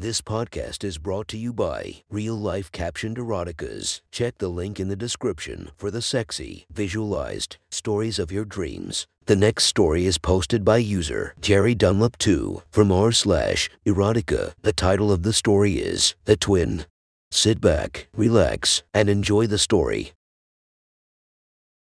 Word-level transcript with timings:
This 0.00 0.22
podcast 0.22 0.82
is 0.82 0.96
brought 0.96 1.28
to 1.28 1.36
you 1.36 1.52
by 1.52 1.96
Real 2.08 2.34
Life 2.34 2.72
Captioned 2.72 3.18
Eroticas. 3.18 4.00
Check 4.10 4.38
the 4.38 4.48
link 4.48 4.80
in 4.80 4.88
the 4.88 4.96
description 4.96 5.72
for 5.76 5.90
the 5.90 6.00
sexy, 6.00 6.64
visualized 6.72 7.58
stories 7.70 8.18
of 8.18 8.32
your 8.32 8.46
dreams. 8.46 9.06
The 9.26 9.36
next 9.36 9.64
story 9.64 10.06
is 10.06 10.16
posted 10.16 10.64
by 10.64 10.78
user 10.78 11.34
Jerry 11.42 11.74
Dunlop 11.74 12.16
2 12.16 12.62
from 12.70 12.90
r 12.90 13.12
slash 13.12 13.68
erotica. 13.84 14.54
The 14.62 14.72
title 14.72 15.12
of 15.12 15.22
the 15.22 15.34
story 15.34 15.74
is 15.74 16.14
The 16.24 16.34
Twin. 16.34 16.86
Sit 17.30 17.60
back, 17.60 18.08
relax, 18.16 18.82
and 18.94 19.10
enjoy 19.10 19.48
the 19.48 19.58
story. 19.58 20.12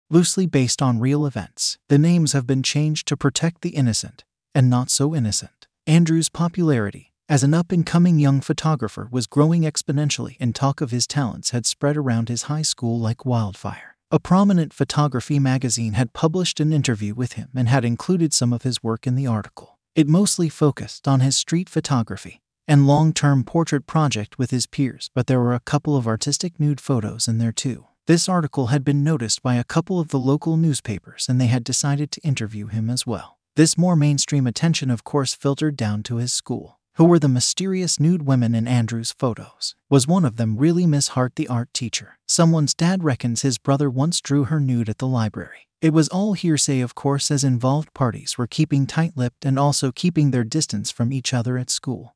Loosely 0.10 0.48
based 0.48 0.82
on 0.82 1.00
real 1.00 1.26
events, 1.26 1.78
the 1.88 1.98
names 1.98 2.34
have 2.34 2.46
been 2.46 2.62
changed 2.62 3.08
to 3.08 3.16
protect 3.16 3.62
the 3.62 3.70
innocent 3.70 4.26
and 4.54 4.70
not 4.70 4.90
so 4.90 5.16
innocent. 5.16 5.68
Andrew's 5.88 6.28
popularity 6.28 7.11
as 7.30 7.44
an 7.44 7.54
up 7.54 7.72
and 7.72 7.86
coming 7.86 8.20
young 8.20 8.42
photographer 8.42 9.08
was 9.12 9.28
growing 9.28 9.62
exponentially, 9.62 10.36
and 10.40 10.54
talk 10.54 10.82
of 10.82 10.92
his 10.92 11.08
talents 11.08 11.52
had 11.52 11.66
spread 11.66 11.96
around 11.96 12.30
his 12.30 12.44
high 12.44 12.62
school 12.62 13.00
like 13.00 13.26
wildfire. 13.26 13.96
A 14.12 14.20
prominent 14.20 14.74
photography 14.74 15.40
magazine 15.40 15.94
had 15.94 16.12
published 16.12 16.60
an 16.60 16.74
interview 16.74 17.14
with 17.14 17.34
him 17.34 17.48
and 17.56 17.70
had 17.70 17.86
included 17.86 18.34
some 18.34 18.52
of 18.52 18.64
his 18.64 18.84
work 18.84 19.08
in 19.08 19.16
the 19.16 19.28
article. 19.28 19.80
It 19.96 20.10
mostly 20.10 20.50
focused 20.50 21.08
on 21.08 21.22
his 21.22 21.38
street 21.38 21.70
photography 21.70 22.42
and 22.68 22.88
long 22.88 23.14
term 23.14 23.46
portrait 23.46 23.88
project 23.88 24.38
with 24.38 24.52
his 24.52 24.68
peers, 24.68 25.10
but 25.16 25.28
there 25.28 25.40
were 25.40 25.54
a 25.54 25.62
couple 25.62 25.96
of 25.96 26.08
artistic 26.08 26.60
nude 26.60 26.82
photos 26.82 27.30
in 27.30 27.38
there 27.38 27.54
too. 27.54 27.86
This 28.08 28.28
article 28.28 28.68
had 28.68 28.84
been 28.84 29.04
noticed 29.04 29.42
by 29.42 29.56
a 29.56 29.64
couple 29.64 30.00
of 30.00 30.10
the 30.10 30.20
local 30.20 30.58
newspapers 30.58 31.28
and 31.30 31.40
they 31.40 31.48
had 31.48 31.64
decided 31.64 32.12
to 32.12 32.22
interview 32.22 32.68
him 32.68 32.90
as 32.90 33.08
well. 33.08 33.38
This 33.56 33.78
more 33.78 33.96
mainstream 33.96 34.48
attention, 34.48 34.90
of 34.90 35.06
course, 35.06 35.34
filtered 35.34 35.78
down 35.78 36.04
to 36.04 36.18
his 36.18 36.34
school. 36.34 36.81
Who 36.96 37.06
were 37.06 37.20
the 37.20 37.30
mysterious 37.30 38.02
nude 38.02 38.24
women 38.24 38.54
in 38.54 38.68
Andrew's 38.68 39.14
photos? 39.14 39.76
Was 39.90 40.08
one 40.08 40.26
of 40.26 40.36
them 40.36 40.58
really 40.58 40.86
Miss 40.86 41.10
Hart, 41.10 41.38
the 41.38 41.48
art 41.48 41.74
teacher? 41.74 42.20
Someone's 42.28 42.74
dad 42.74 43.02
reckons 43.02 43.44
his 43.44 43.58
brother 43.58 43.90
once 43.90 44.20
drew 44.20 44.44
her 44.44 44.60
nude 44.60 44.90
at 44.90 44.98
the 44.98 45.08
library. 45.08 45.70
It 45.82 45.94
was 45.94 46.10
all 46.10 46.34
hearsay, 46.34 46.82
of 46.82 46.94
course, 46.94 47.32
as 47.32 47.46
involved 47.46 47.94
parties 47.94 48.38
were 48.38 48.46
keeping 48.46 48.86
tight 48.86 49.14
lipped 49.16 49.46
and 49.46 49.58
also 49.58 49.94
keeping 49.94 50.32
their 50.32 50.44
distance 50.44 50.92
from 50.92 51.14
each 51.14 51.34
other 51.34 51.58
at 51.58 51.70
school. 51.70 52.16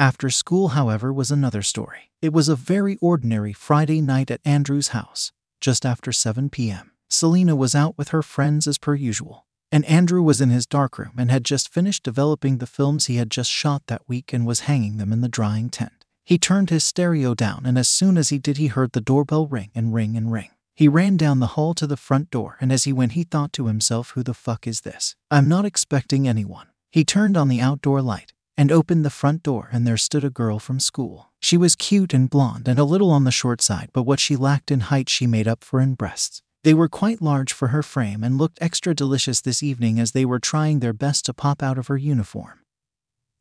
After 0.00 0.30
school, 0.30 0.68
however, 0.68 1.12
was 1.12 1.30
another 1.30 1.62
story. 1.62 2.10
It 2.20 2.32
was 2.32 2.48
a 2.48 2.56
very 2.56 2.98
ordinary 3.00 3.52
Friday 3.52 4.00
night 4.00 4.32
at 4.32 4.40
Andrew's 4.44 4.88
house, 4.88 5.32
just 5.60 5.86
after 5.86 6.10
7 6.10 6.50
p.m. 6.50 6.90
Selena 7.08 7.54
was 7.54 7.76
out 7.76 7.96
with 7.96 8.08
her 8.08 8.22
friends 8.22 8.66
as 8.66 8.78
per 8.78 8.96
usual 8.96 9.45
and 9.70 9.84
Andrew 9.84 10.22
was 10.22 10.40
in 10.40 10.50
his 10.50 10.66
darkroom 10.66 11.12
and 11.18 11.30
had 11.30 11.44
just 11.44 11.72
finished 11.72 12.02
developing 12.02 12.58
the 12.58 12.66
films 12.66 13.06
he 13.06 13.16
had 13.16 13.30
just 13.30 13.50
shot 13.50 13.82
that 13.86 14.08
week 14.08 14.32
and 14.32 14.46
was 14.46 14.60
hanging 14.60 14.98
them 14.98 15.12
in 15.12 15.20
the 15.20 15.28
drying 15.28 15.70
tent. 15.70 16.04
He 16.24 16.38
turned 16.38 16.70
his 16.70 16.84
stereo 16.84 17.34
down, 17.34 17.62
and 17.64 17.78
as 17.78 17.88
soon 17.88 18.18
as 18.18 18.30
he 18.30 18.38
did, 18.38 18.56
he 18.56 18.66
heard 18.66 18.92
the 18.92 19.00
doorbell 19.00 19.46
ring 19.46 19.70
and 19.74 19.94
ring 19.94 20.16
and 20.16 20.32
ring. 20.32 20.50
He 20.74 20.88
ran 20.88 21.16
down 21.16 21.40
the 21.40 21.54
hall 21.54 21.72
to 21.74 21.86
the 21.86 21.96
front 21.96 22.30
door, 22.30 22.56
and 22.60 22.72
as 22.72 22.84
he 22.84 22.92
went, 22.92 23.12
he 23.12 23.22
thought 23.22 23.52
to 23.54 23.66
himself, 23.66 24.10
Who 24.10 24.22
the 24.22 24.34
fuck 24.34 24.66
is 24.66 24.82
this? 24.82 25.14
I'm 25.30 25.48
not 25.48 25.64
expecting 25.64 26.28
anyone. 26.28 26.66
He 26.90 27.04
turned 27.04 27.36
on 27.36 27.48
the 27.48 27.60
outdoor 27.60 28.02
light 28.02 28.32
and 28.56 28.72
opened 28.72 29.04
the 29.04 29.10
front 29.10 29.42
door, 29.42 29.68
and 29.72 29.86
there 29.86 29.96
stood 29.96 30.24
a 30.24 30.30
girl 30.30 30.58
from 30.58 30.80
school. 30.80 31.30
She 31.40 31.56
was 31.56 31.76
cute 31.76 32.12
and 32.12 32.28
blonde 32.28 32.68
and 32.68 32.78
a 32.78 32.84
little 32.84 33.10
on 33.10 33.24
the 33.24 33.30
short 33.30 33.62
side, 33.62 33.90
but 33.92 34.02
what 34.02 34.20
she 34.20 34.34
lacked 34.36 34.70
in 34.70 34.80
height, 34.80 35.08
she 35.08 35.26
made 35.26 35.46
up 35.46 35.62
for 35.62 35.80
in 35.80 35.94
breasts. 35.94 36.42
They 36.66 36.74
were 36.74 36.88
quite 36.88 37.22
large 37.22 37.52
for 37.52 37.68
her 37.68 37.80
frame 37.84 38.24
and 38.24 38.38
looked 38.38 38.58
extra 38.60 38.92
delicious 38.92 39.40
this 39.40 39.62
evening 39.62 40.00
as 40.00 40.10
they 40.10 40.24
were 40.24 40.40
trying 40.40 40.80
their 40.80 40.92
best 40.92 41.24
to 41.26 41.32
pop 41.32 41.62
out 41.62 41.78
of 41.78 41.86
her 41.86 41.96
uniform. 41.96 42.58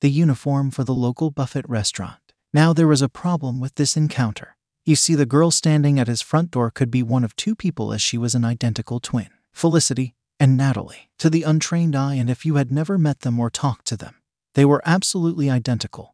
The 0.02 0.12
uniform 0.12 0.70
for 0.70 0.84
the 0.84 0.94
local 0.94 1.32
buffet 1.32 1.68
restaurant. 1.68 2.34
Now 2.54 2.72
there 2.72 2.86
was 2.86 3.02
a 3.02 3.10
problem 3.10 3.60
with 3.60 3.74
this 3.74 3.98
encounter. 3.98 4.58
You 4.86 4.96
see, 4.96 5.16
the 5.16 5.26
girl 5.26 5.50
standing 5.50 6.00
at 6.00 6.08
his 6.08 6.22
front 6.22 6.52
door 6.52 6.70
could 6.70 6.92
be 6.92 7.02
one 7.02 7.24
of 7.24 7.36
two 7.36 7.56
people 7.56 7.92
as 7.92 8.00
she 8.00 8.16
was 8.16 8.36
an 8.36 8.46
identical 8.46 9.00
twin 9.00 9.30
Felicity 9.52 10.14
and 10.40 10.56
Natalie. 10.56 11.10
To 11.18 11.32
the 11.32 11.42
untrained 11.42 11.96
eye, 11.96 12.14
and 12.14 12.30
if 12.30 12.46
you 12.46 12.58
had 12.58 12.72
never 12.72 13.00
met 13.00 13.22
them 13.22 13.40
or 13.40 13.50
talked 13.50 13.88
to 13.88 13.98
them, 13.98 14.14
they 14.54 14.66
were 14.66 14.84
absolutely 14.86 15.50
identical. 15.50 16.14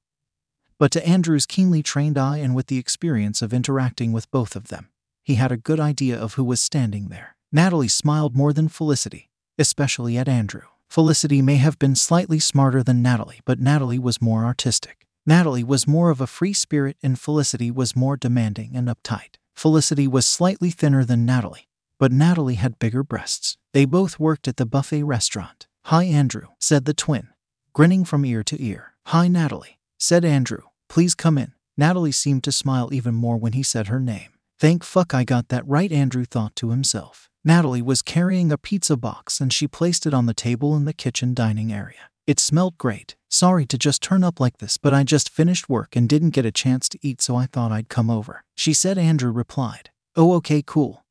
But 0.79 0.91
to 0.91 1.05
Andrew's 1.05 1.45
keenly 1.45 1.83
trained 1.83 2.17
eye 2.17 2.37
and 2.37 2.55
with 2.55 2.67
the 2.67 2.77
experience 2.77 3.41
of 3.41 3.53
interacting 3.53 4.13
with 4.13 4.31
both 4.31 4.55
of 4.55 4.69
them, 4.69 4.87
he 5.23 5.35
had 5.35 5.51
a 5.51 5.57
good 5.57 5.79
idea 5.79 6.17
of 6.17 6.33
who 6.33 6.43
was 6.43 6.59
standing 6.59 7.09
there. 7.09 7.35
Natalie 7.51 7.87
smiled 7.87 8.35
more 8.35 8.53
than 8.53 8.67
Felicity, 8.67 9.29
especially 9.57 10.17
at 10.17 10.29
Andrew. 10.29 10.63
Felicity 10.87 11.41
may 11.41 11.55
have 11.55 11.79
been 11.79 11.95
slightly 11.95 12.39
smarter 12.39 12.83
than 12.83 13.01
Natalie, 13.01 13.41
but 13.45 13.59
Natalie 13.59 13.99
was 13.99 14.21
more 14.21 14.43
artistic. 14.43 15.07
Natalie 15.25 15.63
was 15.63 15.87
more 15.87 16.09
of 16.09 16.19
a 16.19 16.27
free 16.27 16.53
spirit, 16.53 16.97
and 17.03 17.19
Felicity 17.19 17.71
was 17.71 17.95
more 17.95 18.17
demanding 18.17 18.75
and 18.75 18.87
uptight. 18.87 19.35
Felicity 19.55 20.07
was 20.07 20.25
slightly 20.25 20.69
thinner 20.71 21.05
than 21.05 21.25
Natalie, 21.25 21.67
but 21.99 22.11
Natalie 22.11 22.55
had 22.55 22.79
bigger 22.79 23.03
breasts. 23.03 23.57
They 23.73 23.85
both 23.85 24.19
worked 24.19 24.47
at 24.47 24.57
the 24.57 24.65
buffet 24.65 25.03
restaurant. 25.03 25.67
Hi, 25.85 26.03
Andrew, 26.03 26.47
said 26.59 26.85
the 26.85 26.93
twin, 26.93 27.29
grinning 27.73 28.03
from 28.03 28.25
ear 28.25 28.43
to 28.43 28.61
ear. 28.61 28.93
Hi, 29.07 29.27
Natalie, 29.27 29.79
said 29.99 30.25
Andrew. 30.25 30.63
Please 30.89 31.15
come 31.15 31.37
in. 31.37 31.53
Natalie 31.77 32.11
seemed 32.11 32.43
to 32.43 32.51
smile 32.51 32.93
even 32.93 33.13
more 33.13 33.37
when 33.37 33.53
he 33.53 33.63
said 33.63 33.87
her 33.87 33.99
name. 33.99 34.31
Thank 34.61 34.83
fuck 34.83 35.15
I 35.15 35.23
got 35.23 35.47
that 35.47 35.67
right, 35.67 35.91
Andrew 35.91 36.23
thought 36.23 36.55
to 36.57 36.69
himself. 36.69 37.31
Natalie 37.43 37.81
was 37.81 38.03
carrying 38.03 38.51
a 38.51 38.59
pizza 38.59 38.95
box 38.95 39.41
and 39.41 39.51
she 39.51 39.67
placed 39.67 40.05
it 40.05 40.13
on 40.13 40.27
the 40.27 40.35
table 40.35 40.75
in 40.75 40.85
the 40.85 40.93
kitchen 40.93 41.33
dining 41.33 41.73
area. 41.73 42.11
It 42.27 42.39
smelled 42.39 42.77
great. 42.77 43.15
Sorry 43.27 43.65
to 43.65 43.75
just 43.75 44.03
turn 44.03 44.23
up 44.23 44.39
like 44.39 44.59
this, 44.59 44.77
but 44.77 44.93
I 44.93 45.03
just 45.03 45.31
finished 45.31 45.67
work 45.67 45.95
and 45.95 46.07
didn't 46.07 46.35
get 46.35 46.45
a 46.45 46.51
chance 46.51 46.87
to 46.89 46.99
eat, 47.01 47.21
so 47.21 47.35
I 47.35 47.47
thought 47.47 47.71
I'd 47.71 47.89
come 47.89 48.11
over. 48.11 48.43
She 48.53 48.71
said, 48.71 48.99
Andrew 48.99 49.31
replied. 49.31 49.89
Oh, 50.15 50.33
okay, 50.33 50.61
cool. 50.63 51.05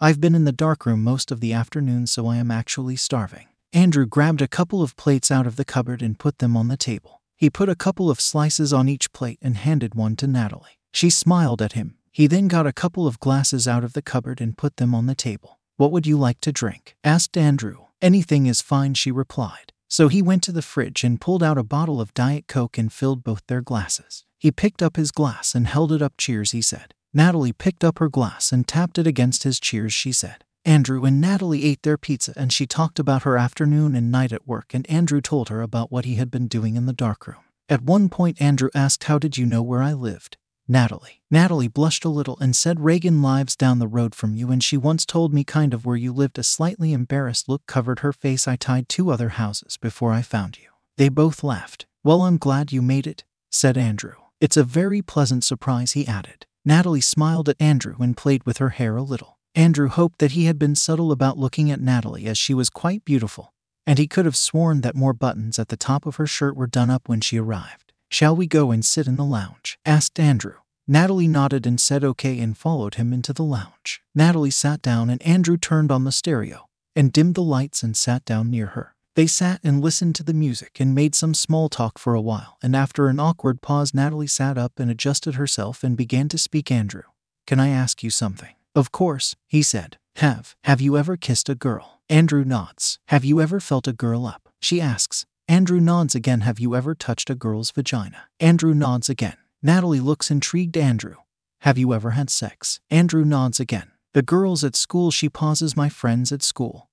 I've 0.00 0.18
been 0.18 0.34
in 0.34 0.46
the 0.46 0.50
darkroom 0.50 1.04
most 1.04 1.30
of 1.30 1.40
the 1.40 1.52
afternoon, 1.52 2.06
so 2.06 2.28
I 2.28 2.38
am 2.38 2.50
actually 2.50 2.96
starving. 2.96 3.48
Andrew 3.74 4.06
grabbed 4.06 4.40
a 4.40 4.48
couple 4.48 4.82
of 4.82 4.96
plates 4.96 5.30
out 5.30 5.46
of 5.46 5.56
the 5.56 5.66
cupboard 5.66 6.00
and 6.00 6.18
put 6.18 6.38
them 6.38 6.56
on 6.56 6.68
the 6.68 6.78
table. 6.78 7.20
He 7.36 7.50
put 7.50 7.68
a 7.68 7.74
couple 7.74 8.08
of 8.08 8.22
slices 8.22 8.72
on 8.72 8.88
each 8.88 9.12
plate 9.12 9.38
and 9.42 9.58
handed 9.58 9.94
one 9.94 10.16
to 10.16 10.26
Natalie. 10.26 10.78
She 10.94 11.10
smiled 11.10 11.60
at 11.62 11.74
him, 11.74 11.98
he 12.12 12.26
then 12.26 12.48
got 12.48 12.66
a 12.66 12.72
couple 12.72 13.06
of 13.06 13.20
glasses 13.20 13.68
out 13.68 13.84
of 13.84 13.92
the 13.92 14.02
cupboard 14.02 14.40
and 14.40 14.58
put 14.58 14.76
them 14.76 14.94
on 14.94 15.06
the 15.06 15.14
table. 15.14 15.58
What 15.76 15.92
would 15.92 16.06
you 16.06 16.18
like 16.18 16.40
to 16.42 16.52
drink? 16.52 16.96
asked 17.04 17.36
Andrew. 17.36 17.86
Anything 18.02 18.46
is 18.46 18.60
fine, 18.60 18.94
she 18.94 19.10
replied. 19.10 19.72
So 19.88 20.08
he 20.08 20.22
went 20.22 20.42
to 20.44 20.52
the 20.52 20.62
fridge 20.62 21.04
and 21.04 21.20
pulled 21.20 21.42
out 21.42 21.58
a 21.58 21.64
bottle 21.64 22.00
of 22.00 22.14
Diet 22.14 22.46
Coke 22.46 22.78
and 22.78 22.92
filled 22.92 23.24
both 23.24 23.42
their 23.46 23.60
glasses. 23.60 24.24
He 24.38 24.50
picked 24.50 24.82
up 24.82 24.96
his 24.96 25.10
glass 25.10 25.54
and 25.54 25.66
held 25.66 25.92
it 25.92 26.00
up. 26.00 26.14
Cheers, 26.16 26.52
he 26.52 26.62
said. 26.62 26.94
Natalie 27.12 27.52
picked 27.52 27.82
up 27.82 27.98
her 27.98 28.08
glass 28.08 28.52
and 28.52 28.66
tapped 28.66 28.98
it 28.98 29.06
against 29.06 29.42
his 29.42 29.58
cheers, 29.58 29.92
she 29.92 30.12
said. 30.12 30.44
Andrew 30.64 31.04
and 31.04 31.20
Natalie 31.20 31.64
ate 31.64 31.82
their 31.82 31.96
pizza 31.96 32.32
and 32.36 32.52
she 32.52 32.66
talked 32.66 32.98
about 32.98 33.22
her 33.22 33.36
afternoon 33.36 33.94
and 33.94 34.12
night 34.12 34.32
at 34.32 34.46
work, 34.46 34.74
and 34.74 34.88
Andrew 34.90 35.20
told 35.20 35.48
her 35.48 35.62
about 35.62 35.90
what 35.90 36.04
he 36.04 36.16
had 36.16 36.30
been 36.30 36.46
doing 36.46 36.76
in 36.76 36.86
the 36.86 36.92
darkroom. 36.92 37.40
At 37.68 37.82
one 37.82 38.08
point, 38.08 38.40
Andrew 38.40 38.68
asked, 38.74 39.04
How 39.04 39.18
did 39.18 39.38
you 39.38 39.46
know 39.46 39.62
where 39.62 39.82
I 39.82 39.92
lived? 39.92 40.36
Natalie. 40.70 41.20
Natalie 41.32 41.66
blushed 41.66 42.04
a 42.04 42.08
little 42.08 42.38
and 42.38 42.54
said, 42.54 42.78
Reagan 42.78 43.22
lives 43.22 43.56
down 43.56 43.80
the 43.80 43.88
road 43.88 44.14
from 44.14 44.36
you, 44.36 44.52
and 44.52 44.62
she 44.62 44.76
once 44.76 45.04
told 45.04 45.34
me 45.34 45.42
kind 45.42 45.74
of 45.74 45.84
where 45.84 45.96
you 45.96 46.12
lived. 46.12 46.38
A 46.38 46.44
slightly 46.44 46.92
embarrassed 46.92 47.48
look 47.48 47.66
covered 47.66 47.98
her 47.98 48.12
face. 48.12 48.46
I 48.46 48.54
tied 48.54 48.88
two 48.88 49.10
other 49.10 49.30
houses 49.30 49.76
before 49.76 50.12
I 50.12 50.22
found 50.22 50.58
you. 50.58 50.68
They 50.96 51.08
both 51.08 51.42
laughed. 51.42 51.86
Well, 52.04 52.22
I'm 52.22 52.36
glad 52.36 52.70
you 52.70 52.82
made 52.82 53.08
it, 53.08 53.24
said 53.50 53.76
Andrew. 53.76 54.14
It's 54.40 54.56
a 54.56 54.62
very 54.62 55.02
pleasant 55.02 55.42
surprise, 55.42 55.92
he 55.92 56.06
added. 56.06 56.46
Natalie 56.64 57.00
smiled 57.00 57.48
at 57.48 57.60
Andrew 57.60 57.96
and 57.98 58.16
played 58.16 58.44
with 58.44 58.58
her 58.58 58.68
hair 58.70 58.96
a 58.96 59.02
little. 59.02 59.38
Andrew 59.56 59.88
hoped 59.88 60.20
that 60.20 60.32
he 60.32 60.44
had 60.44 60.56
been 60.56 60.76
subtle 60.76 61.10
about 61.10 61.36
looking 61.36 61.72
at 61.72 61.80
Natalie 61.80 62.26
as 62.26 62.38
she 62.38 62.54
was 62.54 62.70
quite 62.70 63.04
beautiful, 63.04 63.52
and 63.88 63.98
he 63.98 64.06
could 64.06 64.24
have 64.24 64.36
sworn 64.36 64.82
that 64.82 64.94
more 64.94 65.14
buttons 65.14 65.58
at 65.58 65.66
the 65.66 65.76
top 65.76 66.06
of 66.06 66.14
her 66.14 66.28
shirt 66.28 66.54
were 66.56 66.68
done 66.68 66.90
up 66.90 67.08
when 67.08 67.20
she 67.20 67.40
arrived. 67.40 67.89
Shall 68.10 68.34
we 68.34 68.46
go 68.46 68.72
and 68.72 68.84
sit 68.84 69.06
in 69.06 69.14
the 69.14 69.24
lounge? 69.24 69.78
asked 69.86 70.18
Andrew. 70.18 70.56
Natalie 70.88 71.28
nodded 71.28 71.64
and 71.64 71.80
said 71.80 72.02
okay 72.02 72.40
and 72.40 72.58
followed 72.58 72.96
him 72.96 73.12
into 73.12 73.32
the 73.32 73.44
lounge. 73.44 74.02
Natalie 74.16 74.50
sat 74.50 74.82
down 74.82 75.08
and 75.08 75.22
Andrew 75.22 75.56
turned 75.56 75.92
on 75.92 76.02
the 76.02 76.10
stereo 76.10 76.66
and 76.96 77.12
dimmed 77.12 77.36
the 77.36 77.42
lights 77.42 77.84
and 77.84 77.96
sat 77.96 78.24
down 78.24 78.50
near 78.50 78.66
her. 78.66 78.96
They 79.14 79.28
sat 79.28 79.60
and 79.62 79.80
listened 79.80 80.16
to 80.16 80.24
the 80.24 80.34
music 80.34 80.80
and 80.80 80.92
made 80.92 81.14
some 81.14 81.34
small 81.34 81.68
talk 81.68 81.98
for 81.98 82.14
a 82.14 82.20
while, 82.20 82.58
and 82.62 82.74
after 82.74 83.06
an 83.06 83.20
awkward 83.20 83.62
pause, 83.62 83.94
Natalie 83.94 84.26
sat 84.26 84.58
up 84.58 84.80
and 84.80 84.90
adjusted 84.90 85.36
herself 85.36 85.84
and 85.84 85.96
began 85.96 86.28
to 86.30 86.38
speak. 86.38 86.70
Andrew, 86.72 87.04
can 87.46 87.60
I 87.60 87.68
ask 87.68 88.02
you 88.02 88.10
something? 88.10 88.54
Of 88.74 88.90
course, 88.90 89.36
he 89.46 89.62
said. 89.62 89.98
Have. 90.16 90.56
Have 90.64 90.80
you 90.80 90.96
ever 90.96 91.16
kissed 91.16 91.48
a 91.48 91.54
girl? 91.54 92.00
Andrew 92.08 92.44
nods. 92.44 92.98
Have 93.08 93.24
you 93.24 93.40
ever 93.40 93.60
felt 93.60 93.86
a 93.86 93.92
girl 93.92 94.26
up? 94.26 94.48
She 94.60 94.80
asks. 94.80 95.26
Andrew 95.50 95.80
nods 95.80 96.14
again. 96.14 96.42
Have 96.42 96.60
you 96.60 96.76
ever 96.76 96.94
touched 96.94 97.28
a 97.28 97.34
girl's 97.34 97.72
vagina? 97.72 98.28
Andrew 98.38 98.72
nods 98.72 99.08
again. 99.08 99.36
Natalie 99.60 99.98
looks 99.98 100.30
intrigued. 100.30 100.76
Andrew, 100.76 101.16
have 101.62 101.76
you 101.76 101.92
ever 101.92 102.10
had 102.10 102.30
sex? 102.30 102.78
Andrew 102.88 103.24
nods 103.24 103.58
again. 103.58 103.90
The 104.14 104.22
girls 104.22 104.62
at 104.62 104.76
school, 104.76 105.10
she 105.10 105.28
pauses, 105.28 105.76
my 105.76 105.88
friends 105.88 106.30
at 106.30 106.44
school. 106.44 106.88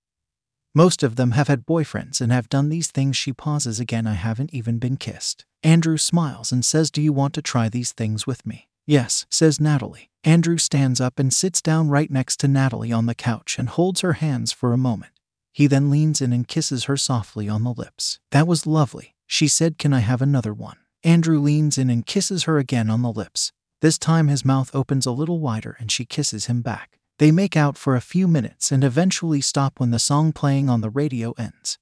Most 0.73 1.03
of 1.03 1.17
them 1.17 1.33
have 1.33 1.47
had 1.47 1.67
boyfriends 1.67 2.19
and 2.19 2.31
have 2.31 2.49
done 2.49 2.69
these 2.69 2.87
things. 2.87 3.15
She 3.15 3.31
pauses 3.31 3.79
again. 3.79 4.07
I 4.07 4.13
haven't 4.13 4.55
even 4.55 4.79
been 4.79 4.97
kissed. 4.97 5.45
Andrew 5.61 5.97
smiles 5.97 6.51
and 6.51 6.65
says, 6.65 6.89
Do 6.89 7.03
you 7.03 7.13
want 7.13 7.35
to 7.35 7.43
try 7.43 7.69
these 7.69 7.91
things 7.91 8.25
with 8.25 8.43
me? 8.43 8.69
Yes, 8.87 9.27
says 9.29 9.61
Natalie. 9.61 10.09
Andrew 10.23 10.57
stands 10.57 10.99
up 10.99 11.19
and 11.19 11.31
sits 11.31 11.61
down 11.61 11.89
right 11.89 12.09
next 12.09 12.39
to 12.39 12.47
Natalie 12.47 12.91
on 12.91 13.05
the 13.05 13.13
couch 13.13 13.59
and 13.59 13.69
holds 13.69 14.01
her 14.01 14.13
hands 14.13 14.51
for 14.51 14.73
a 14.73 14.77
moment. 14.79 15.11
He 15.57 15.65
then 15.65 15.89
leans 15.89 16.21
in 16.21 16.33
and 16.33 16.47
kisses 16.47 16.83
her 16.83 16.95
softly 16.95 17.49
on 17.49 17.63
the 17.63 17.73
lips. 17.73 18.19
That 18.29 18.45
was 18.45 18.67
lovely. 18.67 19.15
She 19.25 19.47
said, 19.47 19.79
Can 19.79 19.91
I 19.91 20.01
have 20.01 20.21
another 20.21 20.53
one? 20.53 20.77
Andrew 21.03 21.39
leans 21.39 21.79
in 21.79 21.89
and 21.89 22.05
kisses 22.05 22.43
her 22.43 22.59
again 22.59 22.91
on 22.91 23.01
the 23.01 23.11
lips. 23.11 23.51
This 23.81 23.97
time 23.97 24.27
his 24.27 24.45
mouth 24.45 24.69
opens 24.75 25.07
a 25.07 25.11
little 25.11 25.39
wider 25.39 25.75
and 25.79 25.91
she 25.91 26.05
kisses 26.05 26.45
him 26.45 26.61
back. 26.61 26.99
They 27.17 27.31
make 27.31 27.57
out 27.57 27.75
for 27.75 27.95
a 27.95 28.01
few 28.01 28.27
minutes 28.27 28.71
and 28.71 28.83
eventually 28.83 29.41
stop 29.41 29.79
when 29.79 29.89
the 29.89 29.97
song 29.97 30.31
playing 30.31 30.69
on 30.69 30.81
the 30.81 30.91
radio 30.91 31.31
ends. 31.39 31.79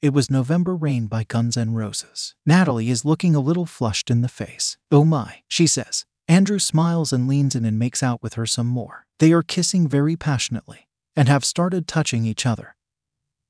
It 0.00 0.14
was 0.14 0.30
November 0.30 0.74
Rain 0.74 1.06
by 1.06 1.24
Guns 1.24 1.58
N' 1.58 1.74
Roses. 1.74 2.34
Natalie 2.46 2.88
is 2.88 3.04
looking 3.04 3.34
a 3.34 3.40
little 3.40 3.66
flushed 3.66 4.10
in 4.10 4.22
the 4.22 4.28
face. 4.28 4.78
Oh 4.90 5.04
my, 5.04 5.42
she 5.46 5.66
says. 5.66 6.06
Andrew 6.26 6.58
smiles 6.58 7.12
and 7.12 7.28
leans 7.28 7.54
in 7.54 7.66
and 7.66 7.78
makes 7.78 8.02
out 8.02 8.22
with 8.22 8.32
her 8.32 8.46
some 8.46 8.66
more. 8.66 9.04
They 9.18 9.30
are 9.34 9.42
kissing 9.42 9.88
very 9.88 10.16
passionately 10.16 10.88
and 11.14 11.28
have 11.28 11.44
started 11.44 11.86
touching 11.86 12.24
each 12.24 12.46
other. 12.46 12.76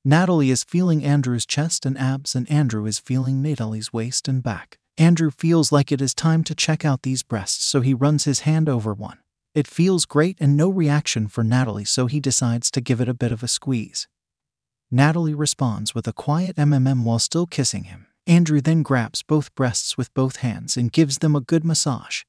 Natalie 0.06 0.50
is 0.50 0.64
feeling 0.64 1.02
Andrew's 1.02 1.46
chest 1.46 1.86
and 1.86 1.96
abs, 1.96 2.34
and 2.34 2.50
Andrew 2.50 2.84
is 2.84 2.98
feeling 2.98 3.40
Natalie's 3.40 3.90
waist 3.90 4.28
and 4.28 4.42
back. 4.42 4.76
Andrew 4.98 5.30
feels 5.30 5.72
like 5.72 5.90
it 5.90 6.02
is 6.02 6.12
time 6.14 6.44
to 6.44 6.54
check 6.54 6.84
out 6.84 7.02
these 7.02 7.22
breasts, 7.22 7.64
so 7.64 7.80
he 7.80 7.94
runs 7.94 8.24
his 8.24 8.40
hand 8.40 8.68
over 8.68 8.92
one. 8.92 9.16
It 9.54 9.66
feels 9.66 10.04
great 10.04 10.36
and 10.40 10.58
no 10.58 10.68
reaction 10.68 11.26
for 11.26 11.42
Natalie, 11.42 11.86
so 11.86 12.04
he 12.04 12.20
decides 12.20 12.70
to 12.72 12.82
give 12.82 13.00
it 13.00 13.08
a 13.08 13.14
bit 13.14 13.32
of 13.32 13.42
a 13.42 13.48
squeeze. 13.48 14.06
Natalie 14.90 15.32
responds 15.34 15.94
with 15.94 16.06
a 16.06 16.12
quiet 16.12 16.56
MMM 16.56 17.04
while 17.04 17.18
still 17.18 17.46
kissing 17.46 17.84
him. 17.84 18.06
Andrew 18.26 18.60
then 18.60 18.82
grabs 18.82 19.22
both 19.22 19.54
breasts 19.54 19.96
with 19.96 20.12
both 20.12 20.36
hands 20.36 20.76
and 20.76 20.92
gives 20.92 21.18
them 21.18 21.34
a 21.34 21.40
good 21.40 21.64
massage. 21.64 22.24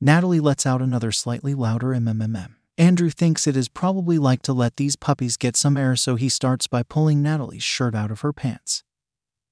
Natalie 0.00 0.40
lets 0.40 0.66
out 0.66 0.82
another 0.82 1.12
slightly 1.12 1.54
louder 1.54 1.88
MMM. 1.88 2.57
Andrew 2.78 3.10
thinks 3.10 3.48
it 3.48 3.56
is 3.56 3.68
probably 3.68 4.18
like 4.18 4.40
to 4.42 4.52
let 4.52 4.76
these 4.76 4.94
puppies 4.94 5.36
get 5.36 5.56
some 5.56 5.76
air, 5.76 5.96
so 5.96 6.14
he 6.14 6.28
starts 6.28 6.68
by 6.68 6.84
pulling 6.84 7.20
Natalie's 7.20 7.64
shirt 7.64 7.92
out 7.92 8.12
of 8.12 8.20
her 8.20 8.32
pants. 8.32 8.84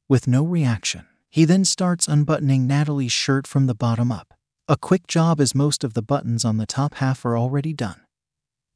With 0.08 0.28
no 0.28 0.44
reaction, 0.44 1.06
he 1.28 1.44
then 1.44 1.64
starts 1.64 2.06
unbuttoning 2.06 2.68
Natalie's 2.68 3.10
shirt 3.10 3.48
from 3.48 3.66
the 3.66 3.74
bottom 3.74 4.12
up. 4.12 4.32
A 4.68 4.76
quick 4.76 5.08
job 5.08 5.40
as 5.40 5.56
most 5.56 5.82
of 5.82 5.94
the 5.94 6.02
buttons 6.02 6.44
on 6.44 6.58
the 6.58 6.66
top 6.66 6.94
half 6.94 7.24
are 7.24 7.36
already 7.36 7.72
done. 7.72 8.00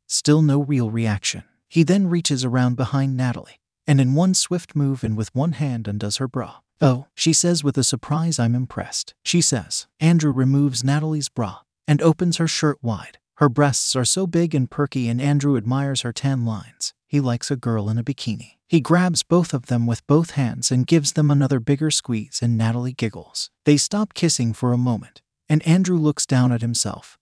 Still 0.09 0.43
no 0.43 0.61
real 0.61 0.91
reaction. 0.91 1.45
He 1.69 1.85
then 1.85 2.09
reaches 2.09 2.45
around 2.45 2.75
behind 2.75 3.17
Natalie, 3.17 3.61
and 3.87 4.01
in 4.01 4.17
one 4.17 4.35
swift 4.35 4.75
move 4.75 5.05
and 5.05 5.17
with 5.17 5.33
one 5.33 5.53
hand 5.53 5.87
undoes 5.87 6.17
her 6.17 6.27
bra. 6.27 6.57
Oh, 6.81 7.07
she 7.15 7.33
says 7.33 7.63
with 7.63 7.79
a 7.79 7.85
surprise, 7.85 8.41
I'm 8.41 8.57
impressed. 8.57 9.15
She 9.25 9.41
says. 9.41 9.87
Andrew 10.01 10.33
removes 10.33 10.83
Natalie's 10.83 11.29
bra 11.29 11.61
and 11.87 12.03
opens 12.03 12.39
her 12.39 12.49
shirt 12.49 12.79
wide. 12.83 13.20
Her 13.41 13.49
breasts 13.49 13.97
are 13.97 14.05
so 14.05 14.27
big 14.27 14.55
and 14.55 14.71
perky, 14.71 15.09
and 15.09 15.19
Andrew 15.19 15.57
admires 15.57 16.03
her 16.03 16.13
tan 16.13 16.45
lines. 16.45 16.93
He 17.07 17.21
likes 17.21 17.51
a 17.51 17.57
girl 17.57 17.89
in 17.89 17.97
a 17.97 18.05
bikini. 18.05 18.59
He 18.69 18.83
grabs 18.83 19.23
both 19.23 19.55
of 19.55 19.67
them 19.67 19.87
with 19.87 20.07
both 20.07 20.33
hands 20.33 20.71
and 20.71 20.87
gives 20.87 21.13
them 21.13 21.31
another 21.31 21.59
bigger 21.59 21.91
squeeze, 21.91 22.41
and 22.43 22.59
Natalie 22.59 22.93
giggles. 22.93 23.51
They 23.65 23.79
stop 23.79 24.13
kissing 24.13 24.53
for 24.53 24.75
a 24.75 24.77
moment, 24.77 25.23
and 25.49 25.67
Andrew 25.67 25.97
looks 25.97 26.27
down 26.27 26.53
at 26.53 26.61
himself. 26.61 27.17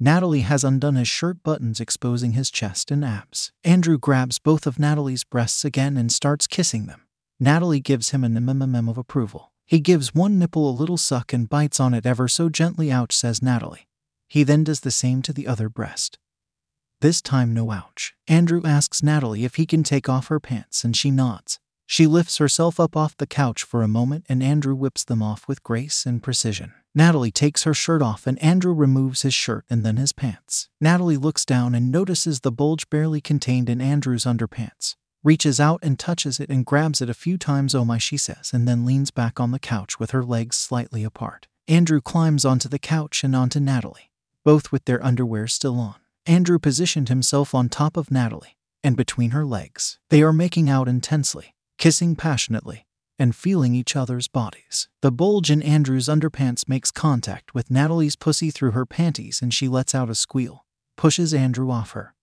Natalie 0.00 0.40
has 0.40 0.64
undone 0.64 0.94
his 0.94 1.06
shirt 1.06 1.42
buttons, 1.42 1.80
exposing 1.80 2.32
his 2.32 2.50
chest 2.50 2.90
and 2.90 3.04
abs. 3.04 3.52
Andrew 3.62 3.98
grabs 3.98 4.38
both 4.38 4.66
of 4.66 4.78
Natalie's 4.78 5.24
breasts 5.24 5.66
again 5.66 5.98
and 5.98 6.10
starts 6.10 6.46
kissing 6.46 6.86
them. 6.86 7.02
Natalie 7.38 7.80
gives 7.80 8.12
him 8.12 8.24
an 8.24 8.32
mm 8.32 8.88
of 8.88 8.96
approval. 8.96 9.52
He 9.66 9.80
gives 9.80 10.14
one 10.14 10.38
nipple 10.38 10.70
a 10.70 10.72
little 10.72 10.96
suck 10.96 11.34
and 11.34 11.46
bites 11.46 11.78
on 11.78 11.92
it 11.92 12.06
ever 12.06 12.26
so 12.26 12.48
gently. 12.48 12.90
Ouch, 12.90 13.14
says 13.14 13.42
Natalie. 13.42 13.86
He 14.28 14.42
then 14.42 14.64
does 14.64 14.80
the 14.80 14.90
same 14.90 15.22
to 15.22 15.32
the 15.32 15.46
other 15.46 15.68
breast. 15.68 16.18
This 17.00 17.20
time, 17.20 17.52
no 17.52 17.70
ouch. 17.70 18.14
Andrew 18.26 18.62
asks 18.64 19.02
Natalie 19.02 19.44
if 19.44 19.56
he 19.56 19.66
can 19.66 19.82
take 19.82 20.08
off 20.08 20.28
her 20.28 20.40
pants, 20.40 20.82
and 20.82 20.96
she 20.96 21.10
nods. 21.10 21.58
She 21.86 22.06
lifts 22.06 22.38
herself 22.38 22.80
up 22.80 22.96
off 22.96 23.16
the 23.16 23.26
couch 23.26 23.62
for 23.62 23.82
a 23.82 23.88
moment, 23.88 24.26
and 24.28 24.42
Andrew 24.42 24.74
whips 24.74 25.04
them 25.04 25.22
off 25.22 25.46
with 25.46 25.62
grace 25.62 26.04
and 26.04 26.22
precision. 26.22 26.72
Natalie 26.94 27.30
takes 27.30 27.64
her 27.64 27.74
shirt 27.74 28.02
off, 28.02 28.26
and 28.26 28.42
Andrew 28.42 28.72
removes 28.72 29.22
his 29.22 29.34
shirt 29.34 29.64
and 29.68 29.84
then 29.84 29.98
his 29.98 30.12
pants. 30.12 30.68
Natalie 30.80 31.18
looks 31.18 31.44
down 31.44 31.74
and 31.74 31.92
notices 31.92 32.40
the 32.40 32.50
bulge 32.50 32.88
barely 32.90 33.20
contained 33.20 33.68
in 33.68 33.80
Andrew's 33.80 34.24
underpants, 34.24 34.96
reaches 35.22 35.60
out 35.60 35.78
and 35.82 35.98
touches 35.98 36.40
it 36.40 36.48
and 36.48 36.66
grabs 36.66 37.02
it 37.02 37.10
a 37.10 37.14
few 37.14 37.36
times. 37.36 37.74
Oh 37.74 37.84
my, 37.84 37.98
she 37.98 38.16
says, 38.16 38.50
and 38.52 38.66
then 38.66 38.86
leans 38.86 39.10
back 39.10 39.38
on 39.38 39.50
the 39.50 39.58
couch 39.58 40.00
with 40.00 40.12
her 40.12 40.24
legs 40.24 40.56
slightly 40.56 41.04
apart. 41.04 41.46
Andrew 41.68 42.00
climbs 42.00 42.44
onto 42.44 42.68
the 42.68 42.78
couch 42.78 43.22
and 43.22 43.36
onto 43.36 43.60
Natalie, 43.60 44.10
both 44.46 44.70
with 44.70 44.84
their 44.84 45.04
underwear 45.04 45.48
still 45.48 45.80
on. 45.80 45.96
Andrew 46.24 46.60
positioned 46.60 47.08
himself 47.08 47.52
on 47.52 47.68
top 47.68 47.96
of 47.96 48.12
Natalie 48.12 48.56
and 48.84 48.96
between 48.96 49.30
her 49.30 49.44
legs. 49.44 49.98
They 50.08 50.22
are 50.22 50.32
making 50.32 50.70
out 50.70 50.86
intensely, 50.86 51.56
kissing 51.78 52.14
passionately, 52.14 52.86
and 53.18 53.34
feeling 53.34 53.74
each 53.74 53.96
other's 53.96 54.28
bodies. 54.28 54.88
The 55.02 55.10
bulge 55.10 55.50
in 55.50 55.62
Andrew's 55.62 56.06
underpants 56.06 56.68
makes 56.68 56.92
contact 56.92 57.54
with 57.54 57.72
Natalie's 57.72 58.14
pussy 58.14 58.52
through 58.52 58.70
her 58.70 58.86
panties 58.86 59.42
and 59.42 59.52
she 59.52 59.66
lets 59.66 59.96
out 59.96 60.08
a 60.08 60.14
squeal, 60.14 60.64
pushes 60.96 61.34
Andrew 61.34 61.68
off 61.72 61.90
her, 61.90 62.14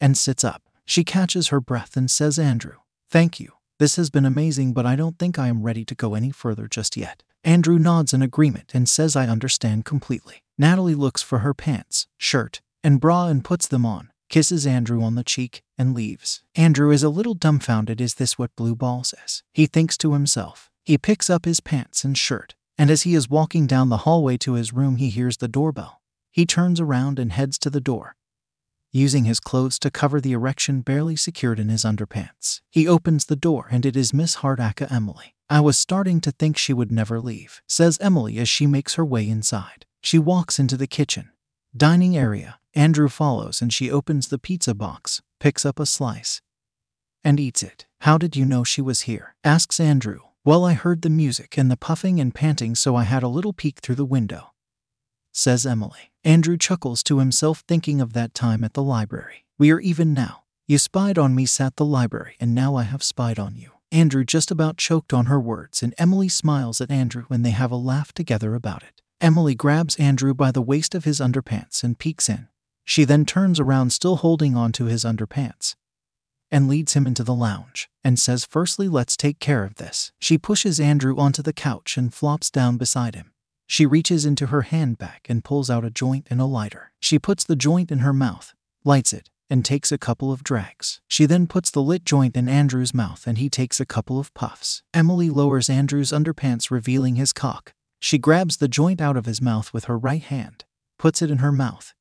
and 0.00 0.18
sits 0.18 0.42
up. 0.42 0.62
She 0.84 1.04
catches 1.04 1.48
her 1.48 1.60
breath 1.60 1.96
and 1.96 2.10
says, 2.10 2.36
Andrew, 2.36 2.78
thank 3.08 3.38
you. 3.38 3.52
This 3.78 3.94
has 3.94 4.10
been 4.10 4.26
amazing, 4.26 4.72
but 4.72 4.86
I 4.86 4.96
don't 4.96 5.20
think 5.20 5.38
I 5.38 5.46
am 5.46 5.62
ready 5.62 5.84
to 5.84 5.94
go 5.94 6.16
any 6.16 6.32
further 6.32 6.66
just 6.66 6.96
yet. 6.96 7.22
Andrew 7.44 7.78
nods 7.78 8.14
in 8.14 8.22
agreement 8.22 8.74
and 8.74 8.88
says, 8.88 9.14
I 9.14 9.26
understand 9.26 9.84
completely. 9.84 10.42
Natalie 10.56 10.94
looks 10.94 11.20
for 11.20 11.40
her 11.40 11.52
pants, 11.52 12.06
shirt, 12.16 12.62
and 12.82 13.00
bra 13.00 13.26
and 13.26 13.44
puts 13.44 13.68
them 13.68 13.84
on, 13.84 14.10
kisses 14.30 14.66
Andrew 14.66 15.02
on 15.02 15.14
the 15.14 15.24
cheek, 15.24 15.62
and 15.76 15.94
leaves. 15.94 16.42
Andrew 16.54 16.90
is 16.90 17.02
a 17.02 17.10
little 17.10 17.34
dumbfounded. 17.34 18.00
Is 18.00 18.14
this 18.14 18.38
what 18.38 18.56
Blue 18.56 18.74
Ball 18.74 19.04
says? 19.04 19.42
He 19.52 19.66
thinks 19.66 19.98
to 19.98 20.14
himself. 20.14 20.70
He 20.84 20.96
picks 20.96 21.28
up 21.28 21.44
his 21.44 21.60
pants 21.60 22.02
and 22.02 22.16
shirt, 22.16 22.54
and 22.78 22.90
as 22.90 23.02
he 23.02 23.14
is 23.14 23.28
walking 23.28 23.66
down 23.66 23.90
the 23.90 23.98
hallway 23.98 24.36
to 24.38 24.54
his 24.54 24.72
room, 24.72 24.96
he 24.96 25.10
hears 25.10 25.36
the 25.36 25.48
doorbell. 25.48 26.00
He 26.32 26.46
turns 26.46 26.80
around 26.80 27.18
and 27.18 27.32
heads 27.32 27.58
to 27.58 27.70
the 27.70 27.80
door. 27.80 28.16
Using 28.90 29.24
his 29.24 29.40
clothes 29.40 29.78
to 29.80 29.90
cover 29.90 30.20
the 30.20 30.32
erection 30.32 30.80
barely 30.80 31.16
secured 31.16 31.58
in 31.58 31.68
his 31.68 31.84
underpants, 31.84 32.60
he 32.70 32.88
opens 32.88 33.26
the 33.26 33.36
door 33.36 33.66
and 33.70 33.84
it 33.84 33.96
is 33.96 34.14
Miss 34.14 34.36
Hardacre 34.36 34.90
Emily. 34.90 35.33
I 35.50 35.60
was 35.60 35.76
starting 35.76 36.20
to 36.22 36.30
think 36.30 36.56
she 36.56 36.72
would 36.72 36.90
never 36.90 37.20
leave, 37.20 37.62
says 37.68 37.98
Emily 38.00 38.38
as 38.38 38.48
she 38.48 38.66
makes 38.66 38.94
her 38.94 39.04
way 39.04 39.28
inside. 39.28 39.84
She 40.00 40.18
walks 40.18 40.58
into 40.58 40.76
the 40.76 40.86
kitchen, 40.86 41.30
dining 41.76 42.16
area, 42.16 42.58
Andrew 42.74 43.08
follows 43.08 43.62
and 43.62 43.72
she 43.72 43.90
opens 43.90 44.28
the 44.28 44.38
pizza 44.38 44.74
box, 44.74 45.22
picks 45.38 45.64
up 45.64 45.78
a 45.78 45.86
slice, 45.86 46.40
and 47.22 47.38
eats 47.38 47.62
it. 47.62 47.86
How 48.00 48.18
did 48.18 48.36
you 48.36 48.44
know 48.44 48.64
she 48.64 48.82
was 48.82 49.02
here? 49.02 49.34
asks 49.44 49.78
Andrew. 49.78 50.20
Well, 50.44 50.64
I 50.64 50.74
heard 50.74 51.02
the 51.02 51.10
music 51.10 51.56
and 51.56 51.70
the 51.70 51.76
puffing 51.76 52.20
and 52.20 52.34
panting, 52.34 52.74
so 52.74 52.96
I 52.96 53.04
had 53.04 53.22
a 53.22 53.28
little 53.28 53.54
peek 53.54 53.78
through 53.78 53.94
the 53.94 54.04
window, 54.04 54.52
says 55.32 55.64
Emily. 55.64 56.12
Andrew 56.22 56.58
chuckles 56.58 57.02
to 57.04 57.18
himself, 57.18 57.64
thinking 57.66 58.00
of 58.00 58.12
that 58.12 58.34
time 58.34 58.64
at 58.64 58.74
the 58.74 58.82
library. 58.82 59.46
We 59.56 59.70
are 59.70 59.80
even 59.80 60.12
now. 60.12 60.44
You 60.66 60.78
spied 60.78 61.16
on 61.16 61.34
me, 61.34 61.46
sat 61.46 61.76
the 61.76 61.84
library, 61.84 62.36
and 62.40 62.54
now 62.54 62.74
I 62.74 62.82
have 62.82 63.02
spied 63.02 63.38
on 63.38 63.56
you. 63.56 63.70
Andrew 63.94 64.24
just 64.24 64.50
about 64.50 64.76
choked 64.76 65.12
on 65.12 65.26
her 65.26 65.38
words, 65.38 65.80
and 65.80 65.94
Emily 65.98 66.28
smiles 66.28 66.80
at 66.80 66.90
Andrew 66.90 67.26
when 67.28 67.42
they 67.42 67.52
have 67.52 67.70
a 67.70 67.76
laugh 67.76 68.12
together 68.12 68.56
about 68.56 68.82
it. 68.82 69.00
Emily 69.20 69.54
grabs 69.54 69.94
Andrew 70.00 70.34
by 70.34 70.50
the 70.50 70.60
waist 70.60 70.96
of 70.96 71.04
his 71.04 71.20
underpants 71.20 71.84
and 71.84 71.96
peeks 71.96 72.28
in. 72.28 72.48
She 72.84 73.04
then 73.04 73.24
turns 73.24 73.60
around, 73.60 73.90
still 73.90 74.16
holding 74.16 74.56
on 74.56 74.72
to 74.72 74.86
his 74.86 75.04
underpants, 75.04 75.76
and 76.50 76.66
leads 76.66 76.94
him 76.94 77.06
into 77.06 77.22
the 77.22 77.36
lounge 77.36 77.88
and 78.02 78.18
says, 78.18 78.44
Firstly, 78.44 78.88
let's 78.88 79.16
take 79.16 79.38
care 79.38 79.62
of 79.62 79.76
this. 79.76 80.10
She 80.18 80.38
pushes 80.38 80.80
Andrew 80.80 81.16
onto 81.16 81.40
the 81.40 81.52
couch 81.52 81.96
and 81.96 82.12
flops 82.12 82.50
down 82.50 82.76
beside 82.76 83.14
him. 83.14 83.30
She 83.68 83.86
reaches 83.86 84.26
into 84.26 84.46
her 84.46 84.62
handbag 84.62 85.20
and 85.28 85.44
pulls 85.44 85.70
out 85.70 85.84
a 85.84 85.90
joint 85.90 86.26
and 86.30 86.40
a 86.40 86.46
lighter. 86.46 86.90
She 86.98 87.20
puts 87.20 87.44
the 87.44 87.54
joint 87.54 87.92
in 87.92 88.00
her 88.00 88.12
mouth, 88.12 88.54
lights 88.84 89.12
it, 89.12 89.30
and 89.54 89.64
takes 89.64 89.92
a 89.92 89.98
couple 89.98 90.32
of 90.32 90.42
drags. 90.42 91.00
She 91.06 91.26
then 91.26 91.46
puts 91.46 91.70
the 91.70 91.80
lit 91.80 92.04
joint 92.04 92.36
in 92.36 92.48
Andrew's 92.48 92.92
mouth 92.92 93.24
and 93.24 93.38
he 93.38 93.48
takes 93.48 93.78
a 93.78 93.86
couple 93.86 94.18
of 94.18 94.34
puffs. 94.34 94.82
Emily 94.92 95.30
lowers 95.30 95.70
Andrew's 95.70 96.10
underpants, 96.10 96.72
revealing 96.72 97.14
his 97.14 97.32
cock. 97.32 97.72
She 98.00 98.18
grabs 98.18 98.56
the 98.56 98.66
joint 98.66 99.00
out 99.00 99.16
of 99.16 99.26
his 99.26 99.40
mouth 99.40 99.72
with 99.72 99.84
her 99.84 99.96
right 99.96 100.24
hand, 100.24 100.64
puts 100.98 101.22
it 101.22 101.30
in 101.30 101.38
her 101.38 101.52
mouth, 101.52 101.94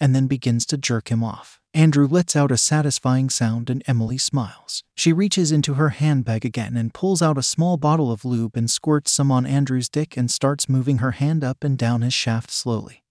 and 0.00 0.12
then 0.12 0.26
begins 0.26 0.66
to 0.66 0.76
jerk 0.76 1.08
him 1.08 1.22
off. 1.22 1.60
Andrew 1.72 2.08
lets 2.08 2.34
out 2.34 2.50
a 2.50 2.56
satisfying 2.56 3.30
sound 3.30 3.70
and 3.70 3.84
Emily 3.86 4.18
smiles. 4.18 4.82
She 4.96 5.12
reaches 5.12 5.52
into 5.52 5.74
her 5.74 5.90
handbag 5.90 6.44
again 6.44 6.76
and 6.76 6.92
pulls 6.92 7.22
out 7.22 7.38
a 7.38 7.44
small 7.44 7.76
bottle 7.76 8.10
of 8.10 8.24
lube 8.24 8.56
and 8.56 8.68
squirts 8.68 9.12
some 9.12 9.30
on 9.30 9.46
Andrew's 9.46 9.88
dick 9.88 10.16
and 10.16 10.28
starts 10.28 10.68
moving 10.68 10.98
her 10.98 11.12
hand 11.12 11.44
up 11.44 11.62
and 11.62 11.78
down 11.78 12.02
his 12.02 12.12
shaft 12.12 12.50
slowly, 12.50 13.01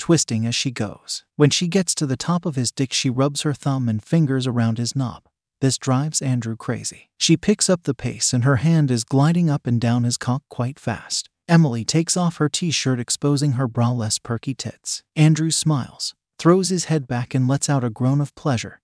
twisting 0.00 0.44
as 0.46 0.54
she 0.56 0.72
goes. 0.72 1.24
When 1.36 1.50
she 1.50 1.68
gets 1.68 1.94
to 1.94 2.06
the 2.06 2.16
top 2.16 2.44
of 2.44 2.56
his 2.56 2.72
dick, 2.72 2.92
she 2.92 3.08
rubs 3.08 3.42
her 3.42 3.54
thumb 3.54 3.88
and 3.88 4.02
fingers 4.02 4.48
around 4.48 4.78
his 4.78 4.96
knob, 4.96 5.22
This 5.60 5.78
drives 5.78 6.20
Andrew 6.20 6.56
crazy. 6.56 7.10
She 7.18 7.36
picks 7.36 7.70
up 7.70 7.84
the 7.84 7.94
pace 7.94 8.32
and 8.32 8.44
her 8.44 8.56
hand 8.56 8.90
is 8.90 9.04
gliding 9.04 9.48
up 9.48 9.66
and 9.66 9.80
down 9.80 10.02
his 10.04 10.16
cock 10.16 10.42
quite 10.48 10.80
fast. 10.80 11.28
Emily 11.48 11.84
takes 11.84 12.16
off 12.16 12.38
her 12.38 12.48
t 12.48 12.70
shirt, 12.70 12.98
exposing 12.98 13.52
her 13.52 13.68
braless 13.68 14.20
perky 14.20 14.54
tits. 14.54 15.02
Andrew 15.14 15.50
smiles, 15.50 16.14
throws 16.38 16.70
his 16.70 16.86
head 16.86 17.06
back, 17.06 17.34
and 17.34 17.46
lets 17.46 17.68
out 17.68 17.84
a 17.84 17.90
groan 17.90 18.20
of 18.20 18.34
pleasure 18.34 18.79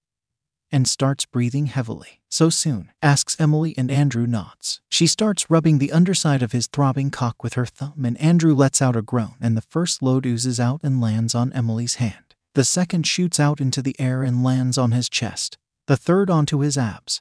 and 0.71 0.89
starts 0.89 1.25
breathing 1.25 1.67
heavily. 1.67 2.21
So 2.29 2.51
soon? 2.51 2.93
asks 3.03 3.41
Emily, 3.41 3.75
and 3.79 3.91
Andrew 3.91 4.27
nods. 4.27 4.81
She 4.91 5.07
starts 5.07 5.51
rubbing 5.51 5.79
the 5.79 5.93
underside 5.93 6.43
of 6.43 6.53
his 6.53 6.67
throbbing 6.67 7.11
cock 7.11 7.43
with 7.43 7.55
her 7.55 7.67
thumb, 7.67 8.05
and 8.05 8.21
Andrew 8.21 8.55
lets 8.55 8.83
out 8.83 8.97
a 8.97 9.03
groan, 9.03 9.37
and 9.41 9.57
the 9.57 9.63
first 9.63 10.03
load 10.03 10.27
oozes 10.27 10.61
out 10.61 10.81
and 10.83 11.01
lands 11.01 11.35
on 11.35 11.53
Emily's 11.53 11.97
hand. 11.97 12.35
The 12.55 12.65
second 12.65 13.07
shoots 13.07 13.39
out 13.39 13.61
into 13.61 13.83
the 13.83 13.95
air 13.99 14.23
and 14.23 14.43
lands 14.43 14.79
on 14.79 14.93
his 14.93 15.09
chest, 15.09 15.59
the 15.87 15.97
third 15.97 16.31
onto 16.31 16.61
his 16.61 16.77
abs, 16.77 17.21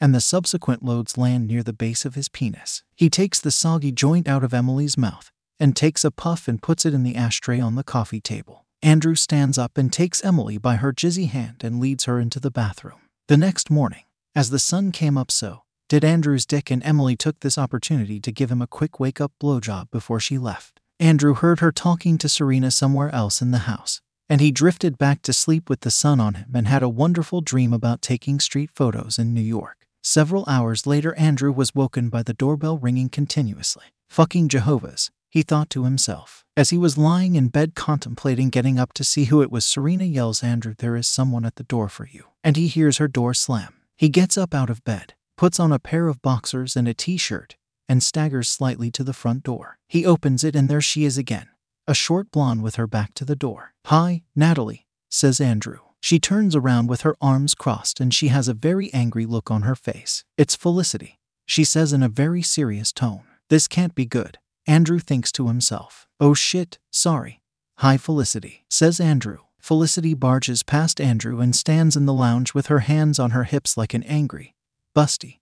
and 0.00 0.14
the 0.14 0.20
subsequent 0.20 0.84
loads 0.84 1.18
land 1.18 1.46
near 1.46 1.62
the 1.62 1.72
base 1.72 2.04
of 2.04 2.14
his 2.14 2.28
penis. 2.28 2.82
He 2.94 3.10
takes 3.10 3.40
the 3.40 3.50
soggy 3.50 3.92
joint 3.92 4.28
out 4.28 4.44
of 4.44 4.54
Emily's 4.54 4.96
mouth 4.96 5.30
and 5.60 5.74
takes 5.74 6.04
a 6.04 6.10
puff 6.10 6.46
and 6.48 6.62
puts 6.62 6.86
it 6.86 6.94
in 6.94 7.02
the 7.02 7.16
ashtray 7.16 7.60
on 7.60 7.74
the 7.74 7.84
coffee 7.84 8.20
table. 8.20 8.64
Andrew 8.82 9.16
stands 9.16 9.58
up 9.58 9.76
and 9.76 9.92
takes 9.92 10.24
Emily 10.24 10.56
by 10.56 10.76
her 10.76 10.92
jizzy 10.92 11.28
hand 11.28 11.64
and 11.64 11.80
leads 11.80 12.04
her 12.04 12.20
into 12.20 12.38
the 12.38 12.50
bathroom. 12.50 13.00
The 13.26 13.36
next 13.36 13.70
morning, 13.70 14.04
as 14.36 14.50
the 14.50 14.60
sun 14.60 14.92
came 14.92 15.18
up, 15.18 15.32
so 15.32 15.62
did 15.88 16.04
Andrew's 16.04 16.46
dick, 16.46 16.70
and 16.70 16.84
Emily 16.84 17.16
took 17.16 17.40
this 17.40 17.58
opportunity 17.58 18.20
to 18.20 18.30
give 18.30 18.52
him 18.52 18.62
a 18.62 18.66
quick 18.68 19.00
wake 19.00 19.20
up 19.20 19.32
blowjob 19.42 19.90
before 19.90 20.20
she 20.20 20.38
left. 20.38 20.80
Andrew 21.00 21.34
heard 21.34 21.60
her 21.60 21.72
talking 21.72 22.18
to 22.18 22.28
Serena 22.28 22.70
somewhere 22.70 23.10
else 23.10 23.40
in 23.42 23.50
the 23.50 23.66
house, 23.70 24.00
and 24.28 24.40
he 24.40 24.52
drifted 24.52 24.98
back 24.98 25.22
to 25.22 25.32
sleep 25.32 25.68
with 25.68 25.80
the 25.80 25.90
sun 25.90 26.20
on 26.20 26.34
him 26.34 26.50
and 26.54 26.68
had 26.68 26.82
a 26.82 26.88
wonderful 26.88 27.40
dream 27.40 27.72
about 27.72 28.02
taking 28.02 28.38
street 28.38 28.70
photos 28.74 29.18
in 29.18 29.34
New 29.34 29.40
York. 29.40 29.86
Several 30.02 30.44
hours 30.46 30.86
later, 30.86 31.14
Andrew 31.16 31.50
was 31.50 31.74
woken 31.74 32.10
by 32.10 32.22
the 32.22 32.34
doorbell 32.34 32.78
ringing 32.78 33.08
continuously. 33.08 33.86
Fucking 34.08 34.48
Jehovah's, 34.48 35.10
he 35.30 35.42
thought 35.42 35.70
to 35.70 35.84
himself. 35.84 36.44
As 36.56 36.70
he 36.70 36.78
was 36.78 36.98
lying 36.98 37.34
in 37.36 37.48
bed 37.48 37.74
contemplating 37.74 38.50
getting 38.50 38.78
up 38.78 38.92
to 38.94 39.04
see 39.04 39.24
who 39.24 39.42
it 39.42 39.50
was, 39.52 39.64
Serena 39.64 40.04
yells, 40.04 40.42
Andrew, 40.42 40.74
there 40.76 40.96
is 40.96 41.06
someone 41.06 41.44
at 41.44 41.56
the 41.56 41.64
door 41.64 41.88
for 41.88 42.06
you. 42.06 42.24
And 42.42 42.56
he 42.56 42.66
hears 42.66 42.98
her 42.98 43.08
door 43.08 43.34
slam. 43.34 43.74
He 43.96 44.08
gets 44.08 44.38
up 44.38 44.54
out 44.54 44.70
of 44.70 44.84
bed, 44.84 45.14
puts 45.36 45.60
on 45.60 45.72
a 45.72 45.78
pair 45.78 46.08
of 46.08 46.22
boxers 46.22 46.76
and 46.76 46.88
a 46.88 46.94
t 46.94 47.16
shirt, 47.16 47.56
and 47.88 48.02
staggers 48.02 48.48
slightly 48.48 48.90
to 48.92 49.04
the 49.04 49.12
front 49.12 49.42
door. 49.42 49.78
He 49.88 50.06
opens 50.06 50.44
it, 50.44 50.56
and 50.56 50.68
there 50.68 50.80
she 50.80 51.04
is 51.04 51.18
again, 51.18 51.48
a 51.86 51.94
short 51.94 52.30
blonde 52.30 52.62
with 52.62 52.76
her 52.76 52.86
back 52.86 53.14
to 53.14 53.24
the 53.24 53.36
door. 53.36 53.74
Hi, 53.86 54.22
Natalie, 54.34 54.86
says 55.08 55.40
Andrew. 55.40 55.78
She 56.00 56.18
turns 56.18 56.54
around 56.54 56.88
with 56.88 57.02
her 57.02 57.16
arms 57.20 57.54
crossed 57.54 58.00
and 58.00 58.14
she 58.14 58.28
has 58.28 58.48
a 58.48 58.54
very 58.54 58.92
angry 58.94 59.26
look 59.26 59.50
on 59.50 59.62
her 59.62 59.74
face. 59.74 60.24
It's 60.36 60.54
Felicity, 60.54 61.18
she 61.46 61.64
says 61.64 61.92
in 61.92 62.02
a 62.02 62.08
very 62.08 62.42
serious 62.42 62.92
tone. 62.92 63.24
This 63.50 63.66
can't 63.66 63.94
be 63.94 64.06
good. 64.06 64.38
Andrew 64.68 64.98
thinks 64.98 65.32
to 65.32 65.48
himself. 65.48 66.06
Oh 66.20 66.34
shit, 66.34 66.78
sorry. 66.90 67.40
Hi, 67.78 67.96
Felicity, 67.96 68.66
says 68.68 69.00
Andrew. 69.00 69.38
Felicity 69.58 70.12
barges 70.12 70.62
past 70.62 71.00
Andrew 71.00 71.40
and 71.40 71.56
stands 71.56 71.96
in 71.96 72.04
the 72.04 72.12
lounge 72.12 72.52
with 72.52 72.66
her 72.66 72.80
hands 72.80 73.18
on 73.18 73.30
her 73.30 73.44
hips 73.44 73.78
like 73.78 73.94
an 73.94 74.02
angry, 74.02 74.54
busty, 74.94 75.38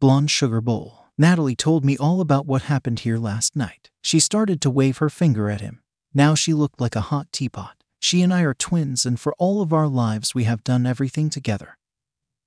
blonde 0.00 0.30
sugar 0.30 0.62
bowl. 0.62 1.08
Natalie 1.18 1.56
told 1.56 1.84
me 1.84 1.98
all 1.98 2.22
about 2.22 2.46
what 2.46 2.62
happened 2.62 3.00
here 3.00 3.18
last 3.18 3.54
night. 3.54 3.90
She 4.00 4.18
started 4.18 4.62
to 4.62 4.70
wave 4.70 4.96
her 4.96 5.10
finger 5.10 5.50
at 5.50 5.60
him. 5.60 5.82
Now 6.14 6.34
she 6.34 6.54
looked 6.54 6.80
like 6.80 6.96
a 6.96 7.02
hot 7.12 7.30
teapot. 7.32 7.82
She 8.00 8.22
and 8.22 8.32
I 8.32 8.42
are 8.42 8.54
twins, 8.54 9.04
and 9.04 9.20
for 9.20 9.34
all 9.38 9.60
of 9.60 9.74
our 9.74 9.88
lives, 9.88 10.34
we 10.34 10.44
have 10.44 10.64
done 10.64 10.86
everything 10.86 11.28
together. 11.28 11.76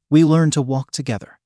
We 0.10 0.24
learned 0.24 0.53
to 0.53 0.63
walk 0.63 0.89
together, 0.89 1.38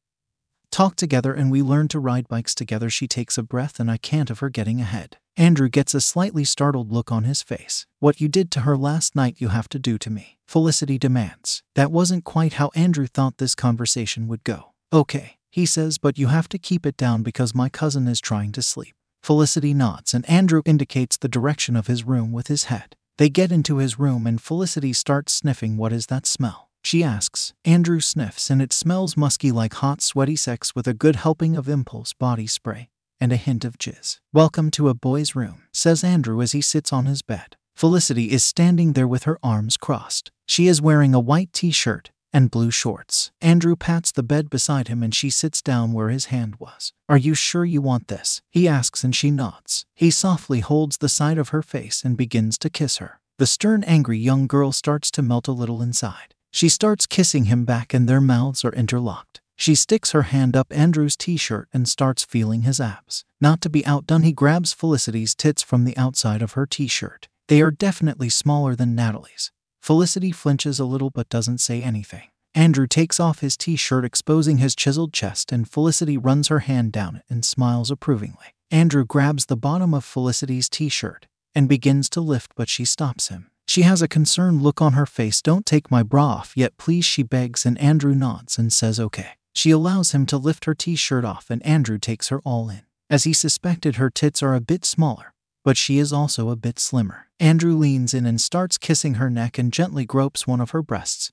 talk 0.75 0.97
together, 0.97 1.33
and 1.33 1.49
we 1.49 1.61
learn 1.61 1.87
to 1.87 1.99
ride 1.99 2.27
bikes 2.27 2.53
together. 2.53 2.89
She 2.89 3.07
takes 3.07 3.37
a 3.37 3.43
breath, 3.43 3.79
and 3.79 3.89
I 3.89 3.95
can't 3.95 4.29
of 4.29 4.39
her 4.39 4.49
getting 4.49 4.81
ahead. 4.81 5.15
Andrew 5.37 5.69
gets 5.69 5.93
a 5.93 6.01
slightly 6.01 6.43
startled 6.43 6.91
look 6.91 7.13
on 7.13 7.23
his 7.23 7.41
face. 7.41 7.85
What 7.99 8.19
you 8.19 8.27
did 8.27 8.51
to 8.51 8.61
her 8.61 8.75
last 8.75 9.15
night, 9.15 9.35
you 9.39 9.47
have 9.49 9.69
to 9.69 9.79
do 9.79 9.97
to 9.97 10.09
me. 10.09 10.37
Felicity 10.45 10.97
demands. 10.97 11.63
That 11.75 11.93
wasn't 11.93 12.25
quite 12.25 12.53
how 12.53 12.71
Andrew 12.75 13.07
thought 13.07 13.37
this 13.37 13.55
conversation 13.55 14.27
would 14.27 14.43
go. 14.43 14.73
Okay, 14.91 15.37
he 15.49 15.65
says, 15.65 15.97
but 15.97 16.17
you 16.17 16.27
have 16.27 16.49
to 16.49 16.57
keep 16.57 16.85
it 16.85 16.97
down 16.97 17.23
because 17.23 17.55
my 17.55 17.69
cousin 17.69 18.05
is 18.09 18.19
trying 18.19 18.51
to 18.51 18.61
sleep. 18.61 18.95
Felicity 19.23 19.73
nods, 19.73 20.13
and 20.13 20.29
Andrew 20.29 20.61
indicates 20.65 21.15
the 21.15 21.29
direction 21.29 21.77
of 21.77 21.87
his 21.87 22.03
room 22.03 22.33
with 22.33 22.47
his 22.47 22.65
head. 22.65 22.97
They 23.17 23.29
get 23.29 23.49
into 23.49 23.77
his 23.77 23.97
room, 23.97 24.27
and 24.27 24.41
Felicity 24.41 24.91
starts 24.91 25.31
sniffing. 25.31 25.77
What 25.77 25.93
is 25.93 26.07
that 26.07 26.25
smell? 26.25 26.69
She 26.85 27.03
asks. 27.03 27.51
Andrew 27.65 27.99
sniffs, 27.99 28.51
and 28.51 28.61
it 28.61 28.71
smells 28.71 29.17
musky 29.17 29.51
like 29.51 29.73
hot, 29.73 30.03
sweaty 30.03 30.35
sex 30.35 30.75
with 30.75 30.87
a 30.87 30.93
good 30.93 31.15
helping 31.15 31.57
of 31.57 31.67
impulse 31.67 32.13
body 32.13 32.45
spray 32.45 32.89
and 33.19 33.33
a 33.33 33.37
hint 33.37 33.65
of 33.65 33.79
jizz. 33.79 34.19
Welcome 34.31 34.69
to 34.71 34.89
a 34.89 34.93
boy's 34.93 35.35
room, 35.35 35.63
says 35.73 36.03
Andrew 36.03 36.43
as 36.43 36.51
he 36.51 36.61
sits 36.61 36.93
on 36.93 37.07
his 37.07 37.23
bed. 37.23 37.55
Felicity 37.75 38.25
is 38.25 38.43
standing 38.43 38.93
there 38.93 39.07
with 39.07 39.23
her 39.23 39.39
arms 39.41 39.77
crossed. 39.77 40.29
She 40.45 40.67
is 40.67 40.79
wearing 40.79 41.15
a 41.15 41.19
white 41.19 41.51
t 41.53 41.71
shirt 41.71 42.11
and 42.31 42.51
blue 42.51 42.69
shorts. 42.69 43.31
Andrew 43.41 43.75
pats 43.75 44.11
the 44.11 44.21
bed 44.21 44.51
beside 44.51 44.87
him 44.87 45.01
and 45.01 45.15
she 45.15 45.31
sits 45.31 45.63
down 45.63 45.91
where 45.91 46.09
his 46.09 46.25
hand 46.25 46.57
was. 46.59 46.93
Are 47.09 47.17
you 47.17 47.33
sure 47.33 47.65
you 47.65 47.81
want 47.81 48.09
this? 48.09 48.43
He 48.51 48.67
asks 48.67 49.03
and 49.03 49.15
she 49.15 49.31
nods. 49.31 49.87
He 49.95 50.11
softly 50.11 50.59
holds 50.59 50.97
the 50.97 51.09
side 51.09 51.39
of 51.39 51.49
her 51.49 51.63
face 51.63 52.05
and 52.05 52.15
begins 52.15 52.59
to 52.59 52.69
kiss 52.69 52.97
her. 52.97 53.19
The 53.39 53.47
stern, 53.47 53.83
angry 53.85 54.19
young 54.19 54.45
girl 54.45 54.71
starts 54.71 55.09
to 55.09 55.23
melt 55.23 55.47
a 55.47 55.51
little 55.51 55.81
inside. 55.81 56.34
She 56.55 56.69
starts 56.69 57.05
kissing 57.05 57.45
him 57.45 57.65
back 57.65 57.93
and 57.93 58.07
their 58.07 58.21
mouths 58.21 58.63
are 58.63 58.71
interlocked. 58.71 59.41
She 59.57 59.75
sticks 59.75 60.11
her 60.11 60.21
hand 60.21 60.55
up 60.55 60.71
Andrew's 60.71 61.17
t 61.17 61.35
shirt 61.35 61.67
and 61.73 61.85
starts 61.85 62.23
feeling 62.23 62.61
his 62.61 62.79
abs. 62.79 63.25
Not 63.41 63.59
to 63.59 63.69
be 63.69 63.85
outdone, 63.85 64.23
he 64.23 64.31
grabs 64.31 64.71
Felicity's 64.71 65.35
tits 65.35 65.61
from 65.61 65.83
the 65.83 65.97
outside 65.97 66.41
of 66.41 66.53
her 66.53 66.65
t 66.65 66.87
shirt. 66.87 67.27
They 67.49 67.61
are 67.61 67.71
definitely 67.71 68.29
smaller 68.29 68.73
than 68.73 68.95
Natalie's. 68.95 69.51
Felicity 69.81 70.31
flinches 70.31 70.79
a 70.79 70.85
little 70.85 71.09
but 71.09 71.27
doesn't 71.27 71.57
say 71.57 71.83
anything. 71.83 72.29
Andrew 72.53 72.87
takes 72.87 73.19
off 73.19 73.41
his 73.41 73.57
t 73.57 73.75
shirt, 73.75 74.05
exposing 74.05 74.59
his 74.59 74.77
chiseled 74.77 75.11
chest, 75.11 75.51
and 75.51 75.69
Felicity 75.69 76.17
runs 76.17 76.47
her 76.47 76.59
hand 76.59 76.93
down 76.93 77.17
it 77.17 77.23
and 77.27 77.43
smiles 77.43 77.91
approvingly. 77.91 78.55
Andrew 78.71 79.03
grabs 79.03 79.47
the 79.47 79.57
bottom 79.57 79.93
of 79.93 80.05
Felicity's 80.05 80.69
t 80.69 80.87
shirt 80.87 81.27
and 81.53 81.67
begins 81.67 82.09
to 82.11 82.21
lift, 82.21 82.53
but 82.55 82.69
she 82.69 82.85
stops 82.85 83.27
him. 83.27 83.51
She 83.67 83.81
has 83.81 84.01
a 84.01 84.07
concerned 84.07 84.61
look 84.61 84.81
on 84.81 84.93
her 84.93 85.05
face. 85.05 85.41
Don't 85.41 85.65
take 85.65 85.91
my 85.91 86.03
bra 86.03 86.25
off 86.25 86.53
yet, 86.55 86.77
please, 86.77 87.05
she 87.05 87.23
begs, 87.23 87.65
and 87.65 87.77
Andrew 87.79 88.13
nods 88.13 88.57
and 88.57 88.71
says 88.71 88.99
okay. 88.99 89.31
She 89.53 89.71
allows 89.71 90.11
him 90.11 90.25
to 90.27 90.37
lift 90.37 90.65
her 90.65 90.75
t 90.75 90.95
shirt 90.95 91.25
off, 91.25 91.49
and 91.49 91.65
Andrew 91.65 91.97
takes 91.97 92.29
her 92.29 92.39
all 92.39 92.69
in. 92.69 92.83
As 93.09 93.23
he 93.23 93.33
suspected, 93.33 93.95
her 93.95 94.09
tits 94.09 94.43
are 94.43 94.55
a 94.55 94.61
bit 94.61 94.85
smaller, 94.85 95.33
but 95.63 95.77
she 95.77 95.97
is 95.97 96.11
also 96.11 96.49
a 96.49 96.55
bit 96.55 96.79
slimmer. 96.79 97.27
Andrew 97.39 97.75
leans 97.75 98.13
in 98.13 98.25
and 98.25 98.39
starts 98.39 98.77
kissing 98.77 99.15
her 99.15 99.29
neck 99.29 99.57
and 99.57 99.71
gently 99.71 100.05
gropes 100.05 100.47
one 100.47 100.61
of 100.61 100.71
her 100.71 100.81
breasts, 100.81 101.31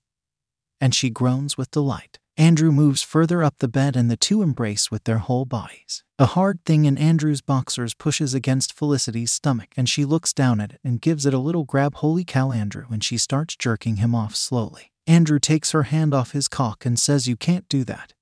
and 0.80 0.94
she 0.94 1.10
groans 1.10 1.56
with 1.56 1.70
delight. 1.70 2.18
Andrew 2.42 2.72
moves 2.72 3.04
further 3.04 3.44
up 3.44 3.58
the 3.58 3.68
bed 3.68 3.94
and 3.94 4.10
the 4.10 4.16
two 4.16 4.42
embrace 4.42 4.90
with 4.90 5.04
their 5.04 5.18
whole 5.18 5.44
bodies. 5.44 6.02
A 6.18 6.26
hard 6.26 6.58
thing 6.64 6.86
in 6.86 6.98
Andrew's 6.98 7.40
boxers 7.40 7.94
pushes 7.94 8.34
against 8.34 8.76
Felicity's 8.76 9.30
stomach 9.30 9.68
and 9.76 9.88
she 9.88 10.04
looks 10.04 10.32
down 10.32 10.60
at 10.60 10.72
it 10.72 10.80
and 10.82 11.00
gives 11.00 11.24
it 11.24 11.34
a 11.34 11.38
little 11.38 11.62
grab. 11.62 11.94
Holy 11.94 12.24
cow, 12.24 12.50
Andrew, 12.50 12.86
and 12.90 13.04
she 13.04 13.16
starts 13.16 13.54
jerking 13.54 13.98
him 13.98 14.12
off 14.12 14.34
slowly. 14.34 14.90
Andrew 15.06 15.38
takes 15.38 15.70
her 15.70 15.84
hand 15.84 16.12
off 16.12 16.32
his 16.32 16.48
cock 16.48 16.84
and 16.84 16.98
says, 16.98 17.28
You 17.28 17.36
can't 17.36 17.68
do 17.68 17.84
that. 17.84 18.12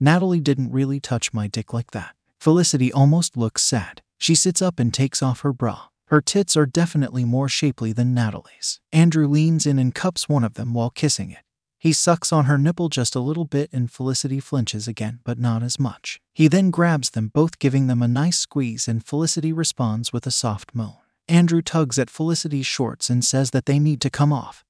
Natalie 0.00 0.40
didn't 0.40 0.72
really 0.72 0.98
touch 0.98 1.32
my 1.32 1.46
dick 1.46 1.72
like 1.72 1.92
that. 1.92 2.16
Felicity 2.40 2.92
almost 2.92 3.36
looks 3.36 3.62
sad. 3.62 4.02
She 4.18 4.34
sits 4.34 4.60
up 4.60 4.80
and 4.80 4.92
takes 4.92 5.22
off 5.22 5.42
her 5.42 5.52
bra. 5.52 5.84
Her 6.06 6.20
tits 6.20 6.56
are 6.56 6.66
definitely 6.66 7.24
more 7.24 7.48
shapely 7.48 7.92
than 7.92 8.12
Natalie's. 8.12 8.80
Andrew 8.92 9.28
leans 9.28 9.66
in 9.66 9.78
and 9.78 9.94
cups 9.94 10.28
one 10.28 10.42
of 10.42 10.54
them 10.54 10.74
while 10.74 10.90
kissing 10.90 11.30
it. 11.30 11.45
He 11.86 11.92
sucks 11.92 12.32
on 12.32 12.46
her 12.46 12.58
nipple 12.58 12.88
just 12.88 13.14
a 13.14 13.20
little 13.20 13.44
bit 13.44 13.70
and 13.72 13.88
Felicity 13.88 14.40
flinches 14.40 14.88
again, 14.88 15.20
but 15.22 15.38
not 15.38 15.62
as 15.62 15.78
much. 15.78 16.20
He 16.34 16.48
then 16.48 16.72
grabs 16.72 17.10
them 17.10 17.30
both, 17.32 17.60
giving 17.60 17.86
them 17.86 18.02
a 18.02 18.08
nice 18.08 18.40
squeeze, 18.40 18.88
and 18.88 19.06
Felicity 19.06 19.52
responds 19.52 20.12
with 20.12 20.26
a 20.26 20.32
soft 20.32 20.74
moan. 20.74 20.96
Andrew 21.28 21.62
tugs 21.62 21.96
at 21.96 22.10
Felicity's 22.10 22.66
shorts 22.66 23.08
and 23.08 23.24
says 23.24 23.52
that 23.52 23.66
they 23.66 23.78
need 23.78 24.00
to 24.00 24.10
come 24.10 24.32
off. 24.32 24.64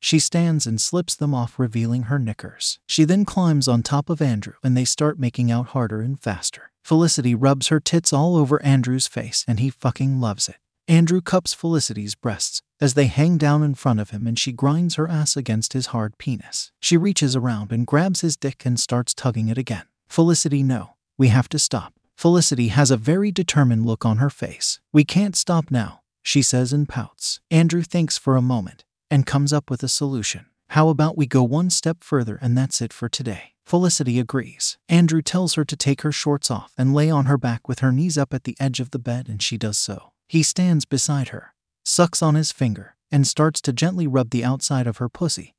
She 0.00 0.18
stands 0.18 0.66
and 0.66 0.78
slips 0.78 1.14
them 1.14 1.34
off, 1.34 1.58
revealing 1.58 2.02
her 2.04 2.18
knickers. 2.18 2.78
She 2.86 3.04
then 3.04 3.24
climbs 3.24 3.66
on 3.66 3.82
top 3.82 4.10
of 4.10 4.20
Andrew 4.20 4.56
and 4.62 4.76
they 4.76 4.84
start 4.84 5.18
making 5.18 5.50
out 5.50 5.68
harder 5.68 6.02
and 6.02 6.20
faster. 6.20 6.72
Felicity 6.84 7.34
rubs 7.34 7.68
her 7.68 7.80
tits 7.80 8.12
all 8.12 8.36
over 8.36 8.62
Andrew's 8.62 9.06
face 9.06 9.46
and 9.48 9.60
he 9.60 9.70
fucking 9.70 10.20
loves 10.20 10.50
it. 10.50 10.56
Andrew 10.86 11.22
cups 11.22 11.54
Felicity's 11.54 12.14
breasts 12.14 12.60
as 12.78 12.92
they 12.92 13.06
hang 13.06 13.38
down 13.38 13.62
in 13.62 13.74
front 13.74 14.00
of 14.00 14.10
him 14.10 14.26
and 14.26 14.38
she 14.38 14.52
grinds 14.52 14.96
her 14.96 15.08
ass 15.08 15.34
against 15.34 15.72
his 15.72 15.86
hard 15.86 16.18
penis. 16.18 16.72
She 16.80 16.98
reaches 16.98 17.34
around 17.34 17.72
and 17.72 17.86
grabs 17.86 18.20
his 18.20 18.36
dick 18.36 18.66
and 18.66 18.78
starts 18.78 19.14
tugging 19.14 19.48
it 19.48 19.56
again. 19.56 19.84
Felicity, 20.08 20.62
no, 20.62 20.90
we 21.16 21.28
have 21.28 21.48
to 21.50 21.58
stop. 21.58 21.94
Felicity 22.16 22.68
has 22.68 22.90
a 22.90 22.98
very 22.98 23.32
determined 23.32 23.86
look 23.86 24.04
on 24.04 24.18
her 24.18 24.28
face. 24.30 24.78
We 24.92 25.04
can't 25.04 25.34
stop 25.34 25.70
now, 25.70 26.02
she 26.22 26.42
says 26.42 26.72
and 26.72 26.88
pouts. 26.88 27.40
Andrew 27.50 27.82
thinks 27.82 28.18
for 28.18 28.36
a 28.36 28.42
moment 28.42 28.84
and 29.10 29.26
comes 29.26 29.52
up 29.52 29.70
with 29.70 29.82
a 29.82 29.88
solution. 29.88 30.46
How 30.68 30.90
about 30.90 31.16
we 31.16 31.26
go 31.26 31.42
one 31.42 31.70
step 31.70 32.04
further 32.04 32.38
and 32.42 32.58
that's 32.58 32.82
it 32.82 32.92
for 32.92 33.08
today? 33.08 33.54
Felicity 33.64 34.20
agrees. 34.20 34.76
Andrew 34.90 35.22
tells 35.22 35.54
her 35.54 35.64
to 35.64 35.76
take 35.76 36.02
her 36.02 36.12
shorts 36.12 36.50
off 36.50 36.74
and 36.76 36.92
lay 36.92 37.08
on 37.10 37.24
her 37.24 37.38
back 37.38 37.66
with 37.66 37.78
her 37.78 37.90
knees 37.90 38.18
up 38.18 38.34
at 38.34 38.44
the 38.44 38.56
edge 38.60 38.78
of 38.78 38.90
the 38.90 38.98
bed, 38.98 39.26
and 39.26 39.42
she 39.42 39.56
does 39.56 39.78
so. 39.78 40.12
He 40.34 40.42
stands 40.42 40.84
beside 40.84 41.28
her, 41.28 41.54
sucks 41.84 42.20
on 42.20 42.34
his 42.34 42.50
finger, 42.50 42.96
and 43.08 43.24
starts 43.24 43.60
to 43.60 43.72
gently 43.72 44.08
rub 44.08 44.30
the 44.30 44.42
outside 44.42 44.88
of 44.88 44.96
her 44.96 45.08
pussy. 45.08 45.54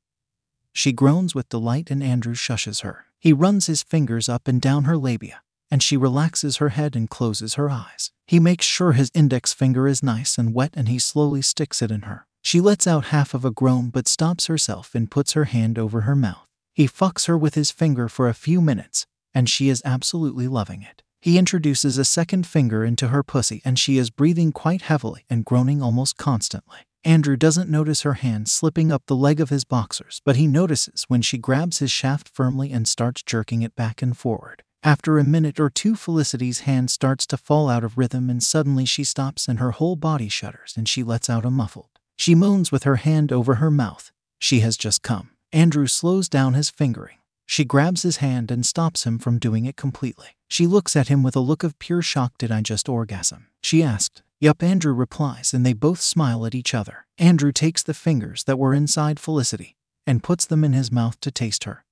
She 0.74 0.92
groans 0.92 1.34
with 1.34 1.48
delight, 1.48 1.90
and 1.90 2.02
Andrew 2.02 2.34
shushes 2.34 2.82
her. 2.82 3.06
He 3.18 3.32
runs 3.32 3.68
his 3.68 3.82
fingers 3.82 4.28
up 4.28 4.46
and 4.46 4.60
down 4.60 4.84
her 4.84 4.98
labia, 4.98 5.40
and 5.70 5.82
she 5.82 5.96
relaxes 5.96 6.58
her 6.58 6.68
head 6.68 6.94
and 6.94 7.08
closes 7.08 7.54
her 7.54 7.70
eyes. 7.70 8.12
He 8.26 8.38
makes 8.38 8.66
sure 8.66 8.92
his 8.92 9.10
index 9.14 9.54
finger 9.54 9.88
is 9.88 10.02
nice 10.02 10.36
and 10.36 10.52
wet, 10.52 10.74
and 10.74 10.88
he 10.88 10.98
slowly 10.98 11.40
sticks 11.40 11.80
it 11.80 11.90
in 11.90 12.02
her. 12.02 12.26
She 12.42 12.60
lets 12.60 12.86
out 12.86 13.06
half 13.06 13.32
of 13.32 13.46
a 13.46 13.50
groan 13.50 13.88
but 13.88 14.06
stops 14.06 14.44
herself 14.44 14.94
and 14.94 15.10
puts 15.10 15.32
her 15.32 15.44
hand 15.44 15.78
over 15.78 16.02
her 16.02 16.14
mouth. 16.14 16.46
He 16.74 16.86
fucks 16.86 17.28
her 17.28 17.38
with 17.38 17.54
his 17.54 17.70
finger 17.70 18.10
for 18.10 18.28
a 18.28 18.34
few 18.34 18.60
minutes, 18.60 19.06
and 19.32 19.48
she 19.48 19.70
is 19.70 19.80
absolutely 19.86 20.48
loving 20.48 20.82
it. 20.82 21.02
He 21.20 21.38
introduces 21.38 21.98
a 21.98 22.04
second 22.04 22.46
finger 22.46 22.84
into 22.84 23.08
her 23.08 23.22
pussy, 23.22 23.62
and 23.64 23.78
she 23.78 23.98
is 23.98 24.10
breathing 24.10 24.52
quite 24.52 24.82
heavily 24.82 25.24
and 25.28 25.44
groaning 25.44 25.82
almost 25.82 26.16
constantly. 26.16 26.78
Andrew 27.04 27.36
doesn't 27.36 27.70
notice 27.70 28.02
her 28.02 28.14
hand 28.14 28.48
slipping 28.48 28.90
up 28.90 29.04
the 29.06 29.14
leg 29.14 29.40
of 29.40 29.48
his 29.48 29.64
boxers, 29.64 30.20
but 30.24 30.36
he 30.36 30.46
notices 30.46 31.04
when 31.08 31.22
she 31.22 31.38
grabs 31.38 31.78
his 31.78 31.90
shaft 31.90 32.28
firmly 32.28 32.72
and 32.72 32.88
starts 32.88 33.22
jerking 33.22 33.62
it 33.62 33.76
back 33.76 34.02
and 34.02 34.16
forward. 34.16 34.62
After 34.82 35.18
a 35.18 35.24
minute 35.24 35.58
or 35.58 35.70
two, 35.70 35.96
Felicity's 35.96 36.60
hand 36.60 36.90
starts 36.90 37.26
to 37.28 37.36
fall 37.36 37.68
out 37.68 37.84
of 37.84 37.96
rhythm, 37.98 38.28
and 38.28 38.42
suddenly 38.42 38.84
she 38.84 39.04
stops 39.04 39.48
and 39.48 39.58
her 39.58 39.72
whole 39.72 39.96
body 39.96 40.28
shudders 40.28 40.74
and 40.76 40.88
she 40.88 41.02
lets 41.02 41.30
out 41.30 41.44
a 41.44 41.50
muffled. 41.50 41.90
She 42.16 42.34
moans 42.34 42.70
with 42.70 42.84
her 42.84 42.96
hand 42.96 43.32
over 43.32 43.56
her 43.56 43.70
mouth. 43.70 44.10
She 44.38 44.60
has 44.60 44.76
just 44.76 45.02
come. 45.02 45.30
Andrew 45.52 45.86
slows 45.86 46.28
down 46.28 46.54
his 46.54 46.70
fingering. 46.70 47.18
She 47.46 47.64
grabs 47.64 48.02
his 48.02 48.18
hand 48.18 48.50
and 48.50 48.66
stops 48.66 49.04
him 49.04 49.18
from 49.18 49.38
doing 49.38 49.64
it 49.64 49.76
completely. 49.76 50.36
She 50.48 50.66
looks 50.66 50.96
at 50.96 51.08
him 51.08 51.22
with 51.22 51.36
a 51.36 51.40
look 51.40 51.62
of 51.62 51.78
pure 51.78 52.02
shock. 52.02 52.36
Did 52.38 52.52
I 52.52 52.60
just 52.60 52.88
orgasm? 52.88 53.46
She 53.62 53.82
asked. 53.82 54.22
Yup, 54.38 54.62
Andrew 54.62 54.92
replies, 54.92 55.54
and 55.54 55.64
they 55.64 55.72
both 55.72 56.00
smile 56.00 56.44
at 56.44 56.54
each 56.54 56.74
other. 56.74 57.06
Andrew 57.16 57.52
takes 57.52 57.82
the 57.82 57.94
fingers 57.94 58.44
that 58.44 58.58
were 58.58 58.74
inside 58.74 59.18
Felicity 59.18 59.76
and 60.06 60.22
puts 60.22 60.44
them 60.44 60.62
in 60.62 60.72
his 60.72 60.92
mouth 60.92 61.18
to 61.20 61.30
taste 61.30 61.64
her. 61.64 61.84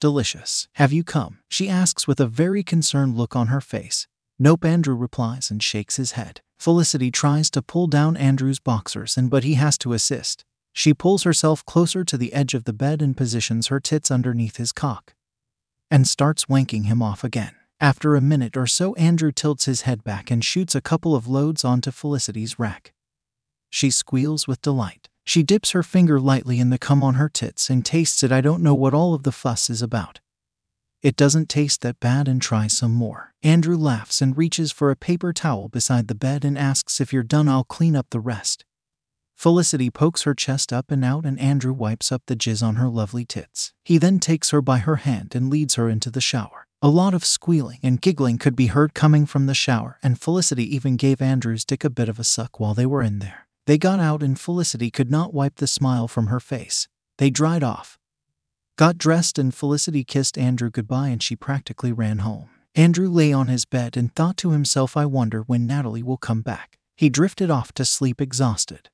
Delicious. 0.00 0.68
Have 0.74 0.92
you 0.92 1.02
come? 1.02 1.40
She 1.48 1.68
asks 1.68 2.06
with 2.06 2.20
a 2.20 2.26
very 2.26 2.62
concerned 2.62 3.16
look 3.16 3.34
on 3.34 3.48
her 3.48 3.60
face. 3.60 4.06
Nope, 4.38 4.64
Andrew 4.64 4.94
replies 4.94 5.50
and 5.50 5.62
shakes 5.62 5.96
his 5.96 6.12
head. 6.12 6.40
Felicity 6.58 7.10
tries 7.10 7.50
to 7.50 7.62
pull 7.62 7.86
down 7.86 8.16
Andrew's 8.16 8.58
boxers, 8.58 9.16
and 9.16 9.30
but 9.30 9.44
he 9.44 9.54
has 9.54 9.76
to 9.78 9.92
assist. 9.92 10.44
She 10.76 10.92
pulls 10.92 11.22
herself 11.22 11.64
closer 11.64 12.04
to 12.04 12.18
the 12.18 12.32
edge 12.34 12.52
of 12.52 12.64
the 12.64 12.72
bed 12.72 13.00
and 13.00 13.16
positions 13.16 13.68
her 13.68 13.78
tits 13.78 14.10
underneath 14.10 14.56
his 14.56 14.72
cock 14.72 15.14
and 15.88 16.06
starts 16.06 16.46
wanking 16.46 16.86
him 16.86 17.00
off 17.00 17.22
again. 17.22 17.54
After 17.80 18.16
a 18.16 18.20
minute 18.20 18.56
or 18.56 18.66
so, 18.66 18.94
Andrew 18.96 19.30
tilts 19.30 19.66
his 19.66 19.82
head 19.82 20.02
back 20.02 20.32
and 20.32 20.44
shoots 20.44 20.74
a 20.74 20.80
couple 20.80 21.14
of 21.14 21.28
loads 21.28 21.64
onto 21.64 21.92
Felicity's 21.92 22.58
rack. 22.58 22.92
She 23.70 23.90
squeals 23.90 24.48
with 24.48 24.60
delight. 24.62 25.08
She 25.24 25.44
dips 25.44 25.70
her 25.70 25.84
finger 25.84 26.18
lightly 26.18 26.58
in 26.58 26.70
the 26.70 26.78
cum 26.78 27.04
on 27.04 27.14
her 27.14 27.28
tits 27.28 27.70
and 27.70 27.86
tastes 27.86 28.24
it. 28.24 28.32
I 28.32 28.40
don't 28.40 28.62
know 28.62 28.74
what 28.74 28.94
all 28.94 29.14
of 29.14 29.22
the 29.22 29.32
fuss 29.32 29.70
is 29.70 29.80
about. 29.80 30.20
It 31.02 31.14
doesn't 31.14 31.48
taste 31.48 31.82
that 31.82 32.00
bad 32.00 32.26
and 32.26 32.42
tries 32.42 32.76
some 32.76 32.92
more. 32.92 33.32
Andrew 33.44 33.76
laughs 33.76 34.20
and 34.20 34.36
reaches 34.36 34.72
for 34.72 34.90
a 34.90 34.96
paper 34.96 35.32
towel 35.32 35.68
beside 35.68 36.08
the 36.08 36.14
bed 36.16 36.44
and 36.44 36.58
asks 36.58 37.00
if 37.00 37.12
you're 37.12 37.22
done, 37.22 37.48
I'll 37.48 37.62
clean 37.62 37.94
up 37.94 38.06
the 38.10 38.20
rest. 38.20 38.64
Felicity 39.44 39.90
pokes 39.90 40.22
her 40.22 40.32
chest 40.32 40.72
up 40.72 40.90
and 40.90 41.04
out, 41.04 41.26
and 41.26 41.38
Andrew 41.38 41.74
wipes 41.74 42.10
up 42.10 42.22
the 42.24 42.34
jizz 42.34 42.62
on 42.62 42.76
her 42.76 42.88
lovely 42.88 43.26
tits. 43.26 43.74
He 43.84 43.98
then 43.98 44.18
takes 44.18 44.48
her 44.52 44.62
by 44.62 44.78
her 44.78 44.96
hand 44.96 45.34
and 45.34 45.50
leads 45.50 45.74
her 45.74 45.90
into 45.90 46.10
the 46.10 46.22
shower. 46.22 46.66
A 46.80 46.88
lot 46.88 47.12
of 47.12 47.26
squealing 47.26 47.78
and 47.82 48.00
giggling 48.00 48.38
could 48.38 48.56
be 48.56 48.68
heard 48.68 48.94
coming 48.94 49.26
from 49.26 49.44
the 49.44 49.52
shower, 49.52 49.98
and 50.02 50.18
Felicity 50.18 50.74
even 50.74 50.96
gave 50.96 51.20
Andrew's 51.20 51.66
dick 51.66 51.84
a 51.84 51.90
bit 51.90 52.08
of 52.08 52.18
a 52.18 52.24
suck 52.24 52.58
while 52.58 52.72
they 52.72 52.86
were 52.86 53.02
in 53.02 53.18
there. 53.18 53.46
They 53.66 53.76
got 53.76 54.00
out, 54.00 54.22
and 54.22 54.40
Felicity 54.40 54.90
could 54.90 55.10
not 55.10 55.34
wipe 55.34 55.56
the 55.56 55.66
smile 55.66 56.08
from 56.08 56.28
her 56.28 56.40
face. 56.40 56.88
They 57.18 57.28
dried 57.28 57.62
off, 57.62 57.98
got 58.78 58.96
dressed, 58.96 59.38
and 59.38 59.54
Felicity 59.54 60.04
kissed 60.04 60.38
Andrew 60.38 60.70
goodbye, 60.70 61.08
and 61.08 61.22
she 61.22 61.36
practically 61.36 61.92
ran 61.92 62.20
home. 62.20 62.48
Andrew 62.74 63.10
lay 63.10 63.30
on 63.30 63.48
his 63.48 63.66
bed 63.66 63.94
and 63.94 64.10
thought 64.14 64.38
to 64.38 64.52
himself, 64.52 64.96
I 64.96 65.04
wonder 65.04 65.42
when 65.42 65.66
Natalie 65.66 66.02
will 66.02 66.16
come 66.16 66.40
back. 66.40 66.78
He 66.96 67.10
drifted 67.10 67.50
off 67.50 67.72
to 67.72 67.84
sleep 67.84 68.22
exhausted. 68.22 68.88